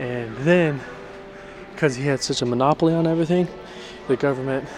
And 0.00 0.36
then, 0.38 0.80
because 1.72 1.94
he 1.94 2.04
had 2.04 2.20
such 2.20 2.42
a 2.42 2.46
monopoly 2.46 2.94
on 2.94 3.06
everything, 3.06 3.46
the 4.08 4.16
government, 4.16 4.68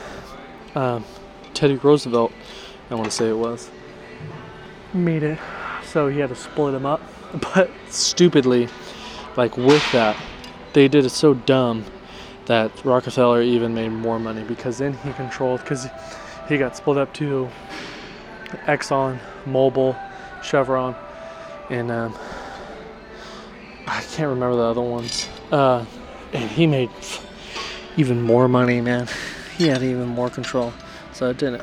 um, 0.75 1.07
Teddy 1.55 1.77
Roosevelt, 1.77 2.33
I 2.91 2.97
want 2.97 3.07
to 3.07 3.11
say 3.11 3.31
it 3.31 3.39
was, 3.39 3.71
made 4.93 5.23
it 5.23 5.39
so 5.91 6.07
he 6.09 6.21
had 6.21 6.29
to 6.29 6.37
split 6.37 6.73
them 6.73 6.87
up. 6.87 7.01
But 7.55 7.71
stupidly, 7.89 8.69
like 9.37 9.57
with 9.57 9.91
that, 9.93 10.17
they 10.73 10.89
did 10.89 11.05
it 11.05 11.11
so 11.11 11.35
dumb 11.35 11.85
that 12.47 12.85
Rockefeller 12.85 13.43
even 13.43 13.75
made 13.75 13.91
more 13.91 14.19
money 14.19 14.43
because 14.43 14.79
then 14.79 14.95
he 14.95 15.13
controlled, 15.13 15.61
because 15.61 15.89
he 16.49 16.59
got 16.59 16.77
split 16.77 16.99
up 16.99 17.13
to 17.15 17.49
Exxon, 18.67 19.19
Mobil, 19.45 19.97
Chevron, 20.43 20.97
and 21.69 21.91
um, 21.91 22.19
I 23.87 24.03
can't 24.13 24.29
remember 24.29 24.57
the 24.57 24.63
other 24.63 24.81
ones. 24.81 25.29
Uh, 25.53 25.85
and 26.33 26.51
he 26.51 26.67
made 26.67 26.91
even 27.97 28.23
more 28.23 28.49
money, 28.49 28.81
man. 28.81 29.09
He 29.57 29.69
had 29.69 29.83
even 29.83 30.09
more 30.09 30.31
control. 30.31 30.73
So 31.13 31.31
it 31.31 31.39
didn't. 31.39 31.63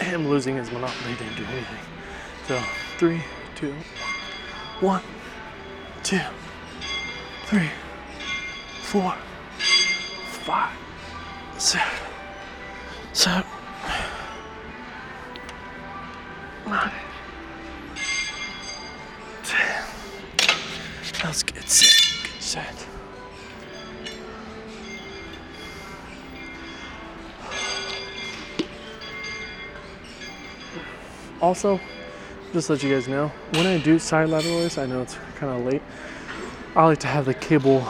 Him 0.00 0.28
losing 0.28 0.56
his 0.56 0.70
monopoly 0.70 1.14
didn't 1.14 1.36
do 1.36 1.44
anything. 1.44 1.78
So 2.46 2.62
three, 2.98 3.22
two, 3.54 3.74
one, 4.80 5.02
two, 6.02 6.20
three, 7.46 7.70
four, 8.82 9.14
five, 10.44 10.76
six, 11.58 11.84
seven, 13.12 13.44
nine. 16.66 16.92
Let's 21.22 21.42
get 21.42 21.68
set. 21.68 22.32
Get 22.32 22.42
set. 22.42 22.86
Also, 31.40 31.80
just 32.52 32.68
let 32.68 32.82
you 32.82 32.92
guys 32.94 33.08
know, 33.08 33.28
when 33.52 33.66
I 33.66 33.78
do 33.78 33.98
side 33.98 34.28
lateral 34.28 34.60
raise, 34.60 34.76
I 34.76 34.86
know 34.86 35.00
it's 35.02 35.16
kind 35.36 35.52
of 35.52 35.64
late. 35.64 35.82
I 36.76 36.84
like 36.86 36.98
to 37.00 37.06
have 37.06 37.24
the 37.24 37.34
cable 37.34 37.86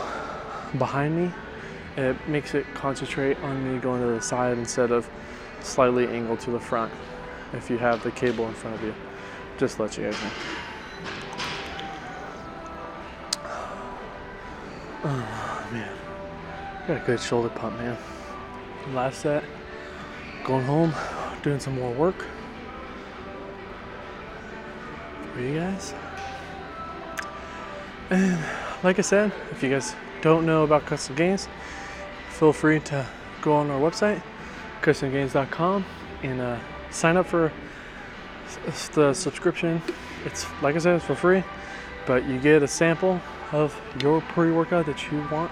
behind 0.76 1.16
me. 1.16 1.32
It 1.96 2.16
makes 2.28 2.54
it 2.54 2.66
concentrate 2.74 3.38
on 3.38 3.72
me 3.72 3.80
going 3.80 4.02
to 4.02 4.08
the 4.08 4.20
side 4.20 4.58
instead 4.58 4.90
of 4.90 5.08
slightly 5.62 6.06
angled 6.06 6.40
to 6.40 6.50
the 6.50 6.60
front. 6.60 6.92
If 7.54 7.70
you 7.70 7.78
have 7.78 8.02
the 8.02 8.10
cable 8.10 8.46
in 8.46 8.52
front 8.52 8.76
of 8.76 8.82
you, 8.82 8.94
just 9.56 9.80
let 9.80 9.96
you 9.96 10.04
guys 10.04 10.22
know. 10.22 10.30
Oh 15.06 15.68
man, 15.70 15.96
got 16.88 16.96
a 17.02 17.06
good 17.06 17.20
shoulder 17.20 17.50
pump, 17.50 17.76
man. 17.76 17.96
Last 18.94 19.20
set, 19.20 19.44
going 20.44 20.64
home, 20.64 20.94
doing 21.42 21.60
some 21.60 21.78
more 21.78 21.92
work 21.92 22.24
for 25.32 25.40
you 25.40 25.58
guys, 25.58 25.94
and 28.08 28.42
like 28.84 28.98
I 28.98 29.02
said, 29.02 29.32
if 29.50 29.62
you 29.62 29.70
guys 29.70 29.96
don't 30.20 30.44
know 30.44 30.62
about 30.62 30.84
custom 30.84 31.16
gains, 31.16 31.48
feel 32.28 32.52
free 32.52 32.80
to 32.80 33.06
go 33.40 33.54
on 33.54 33.70
our 33.70 33.80
website, 33.80 34.22
customgains.com, 34.82 35.84
and 36.22 36.40
uh, 36.40 36.58
sign 36.90 37.16
up 37.16 37.26
for 37.26 37.50
the 38.92 39.14
subscription. 39.14 39.80
It's 40.26 40.46
like 40.62 40.76
I 40.76 40.78
said, 40.78 40.96
it's 40.96 41.04
for 41.04 41.14
free, 41.14 41.42
but 42.06 42.28
you 42.28 42.38
get 42.38 42.62
a 42.62 42.68
sample 42.68 43.20
of 43.52 43.74
your 44.02 44.20
pre-workout 44.20 44.84
that 44.84 45.10
you 45.10 45.26
want 45.32 45.50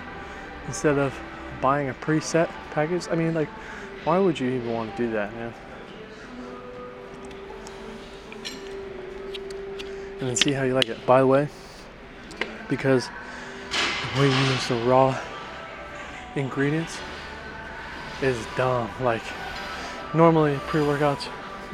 instead 0.67 0.99
of 0.99 1.19
buying 1.63 1.89
a 1.89 1.95
preset 1.95 2.51
package. 2.73 3.09
I 3.11 3.15
mean, 3.15 3.33
like, 3.33 3.49
why 4.05 4.19
would 4.19 4.39
you 4.39 4.51
even 4.51 4.73
want 4.75 4.95
to 4.95 5.07
do 5.07 5.11
that, 5.13 5.33
man? 5.35 5.55
And 10.21 10.29
then 10.29 10.37
see 10.37 10.53
how 10.53 10.65
you 10.65 10.75
like 10.75 10.91
it. 10.91 11.05
By 11.07 11.21
the 11.21 11.27
way, 11.27 11.49
because 12.69 13.09
you 14.17 14.25
use 14.25 14.69
the 14.69 14.75
raw 14.85 15.19
ingredients 16.37 16.99
is 18.21 18.47
dumb. 18.57 18.91
Like, 19.01 19.23
normally 20.15 20.59
pre-workouts, 20.67 21.29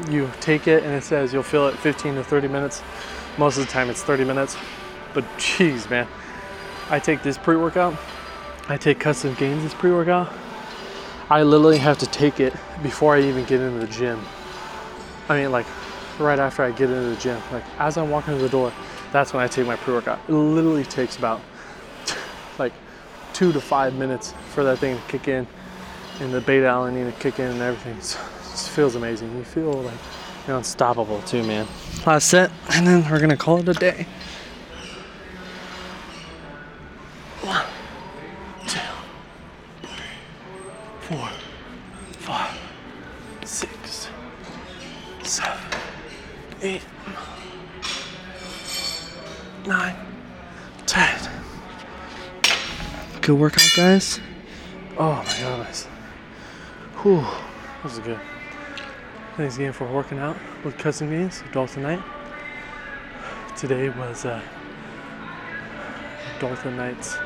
you 0.08 0.30
take 0.40 0.68
it 0.68 0.84
and 0.84 0.94
it 0.94 1.02
says 1.02 1.32
you'll 1.32 1.42
feel 1.42 1.66
it 1.66 1.76
15 1.78 2.14
to 2.14 2.24
30 2.24 2.48
minutes. 2.48 2.82
Most 3.36 3.58
of 3.58 3.66
the 3.66 3.72
time 3.72 3.90
it's 3.90 4.02
30 4.02 4.24
minutes. 4.24 4.56
But 5.14 5.24
geez, 5.38 5.88
man, 5.90 6.06
I 6.90 6.98
take 6.98 7.22
this 7.22 7.36
pre-workout. 7.36 7.96
I 8.68 8.76
take 8.76 9.00
Custom 9.00 9.34
Gains 9.34 9.62
this 9.62 9.74
pre-workout. 9.74 10.32
I 11.30 11.42
literally 11.42 11.78
have 11.78 11.98
to 11.98 12.06
take 12.06 12.40
it 12.40 12.54
before 12.82 13.16
I 13.16 13.22
even 13.22 13.44
get 13.44 13.60
into 13.60 13.78
the 13.84 13.92
gym. 13.92 14.20
I 15.28 15.40
mean, 15.40 15.52
like 15.52 15.66
right 16.18 16.38
after 16.38 16.62
I 16.62 16.70
get 16.70 16.90
into 16.90 17.10
the 17.10 17.16
gym, 17.16 17.40
like 17.52 17.64
as 17.78 17.96
I'm 17.96 18.10
walking 18.10 18.34
to 18.34 18.42
the 18.42 18.48
door, 18.48 18.72
that's 19.12 19.32
when 19.32 19.42
I 19.42 19.48
take 19.48 19.66
my 19.66 19.76
pre-workout. 19.76 20.18
It 20.28 20.32
literally 20.32 20.84
takes 20.84 21.16
about 21.16 21.40
two 23.38 23.52
to 23.52 23.60
five 23.60 23.94
minutes 23.94 24.34
for 24.52 24.64
that 24.64 24.80
thing 24.80 24.96
to 24.96 25.02
kick 25.06 25.28
in, 25.28 25.46
and 26.18 26.34
the 26.34 26.40
beta 26.40 26.66
alanine 26.66 27.08
to 27.08 27.16
kick 27.20 27.38
in 27.38 27.46
and 27.46 27.62
everything. 27.62 27.92
It 27.92 28.00
just 28.00 28.70
feels 28.70 28.96
amazing. 28.96 29.36
You 29.38 29.44
feel 29.44 29.70
like 29.70 29.94
unstoppable 30.48 31.22
too, 31.22 31.44
man. 31.44 31.64
Last 32.04 32.26
set, 32.26 32.50
and 32.72 32.84
then 32.84 33.08
we're 33.08 33.20
gonna 33.20 33.36
call 33.36 33.60
it 33.60 33.68
a 33.68 33.74
day. 33.74 34.08
Guys. 53.78 54.18
Oh 54.98 55.12
my 55.24 55.38
goodness. 55.38 55.84
Whew, 57.00 57.20
that 57.20 57.84
was 57.84 58.00
good. 58.00 58.18
Thanks 59.36 59.54
again 59.54 59.72
for 59.72 59.86
working 59.86 60.18
out 60.18 60.36
with 60.64 60.76
Custom 60.76 61.10
Gains, 61.10 61.44
Dalton 61.52 61.82
Knight. 61.82 62.02
Today 63.56 63.88
was 63.90 64.24
uh, 64.24 64.42
Dalton 66.40 66.76
Knight's 66.76 67.18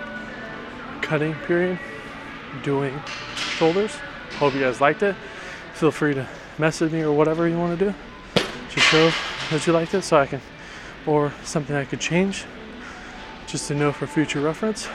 cutting 1.00 1.32
period, 1.46 1.78
doing 2.62 3.00
shoulders. 3.34 3.94
Hope 4.36 4.52
you 4.52 4.60
guys 4.60 4.78
liked 4.78 5.02
it. 5.02 5.16
Feel 5.72 5.90
free 5.90 6.12
to 6.12 6.28
message 6.58 6.92
me 6.92 7.00
or 7.00 7.14
whatever 7.14 7.48
you 7.48 7.56
want 7.58 7.78
to 7.78 7.86
do 7.86 7.94
to 8.34 8.80
show 8.80 9.10
that 9.50 9.66
you 9.66 9.72
liked 9.72 9.94
it 9.94 10.02
so 10.02 10.18
I 10.18 10.26
can, 10.26 10.42
or 11.06 11.32
something 11.44 11.74
I 11.74 11.86
could 11.86 12.00
change 12.00 12.44
just 13.46 13.68
to 13.68 13.74
know 13.74 13.90
for 13.90 14.06
future 14.06 14.42
reference 14.42 14.86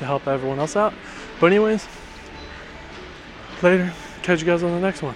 to 0.00 0.04
help 0.04 0.26
everyone 0.26 0.58
else 0.58 0.76
out. 0.76 0.92
But, 1.38 1.46
anyways, 1.46 1.86
later. 3.62 3.92
Catch 4.22 4.40
you 4.40 4.46
guys 4.46 4.62
on 4.62 4.72
the 4.72 4.80
next 4.80 5.02
one. 5.02 5.14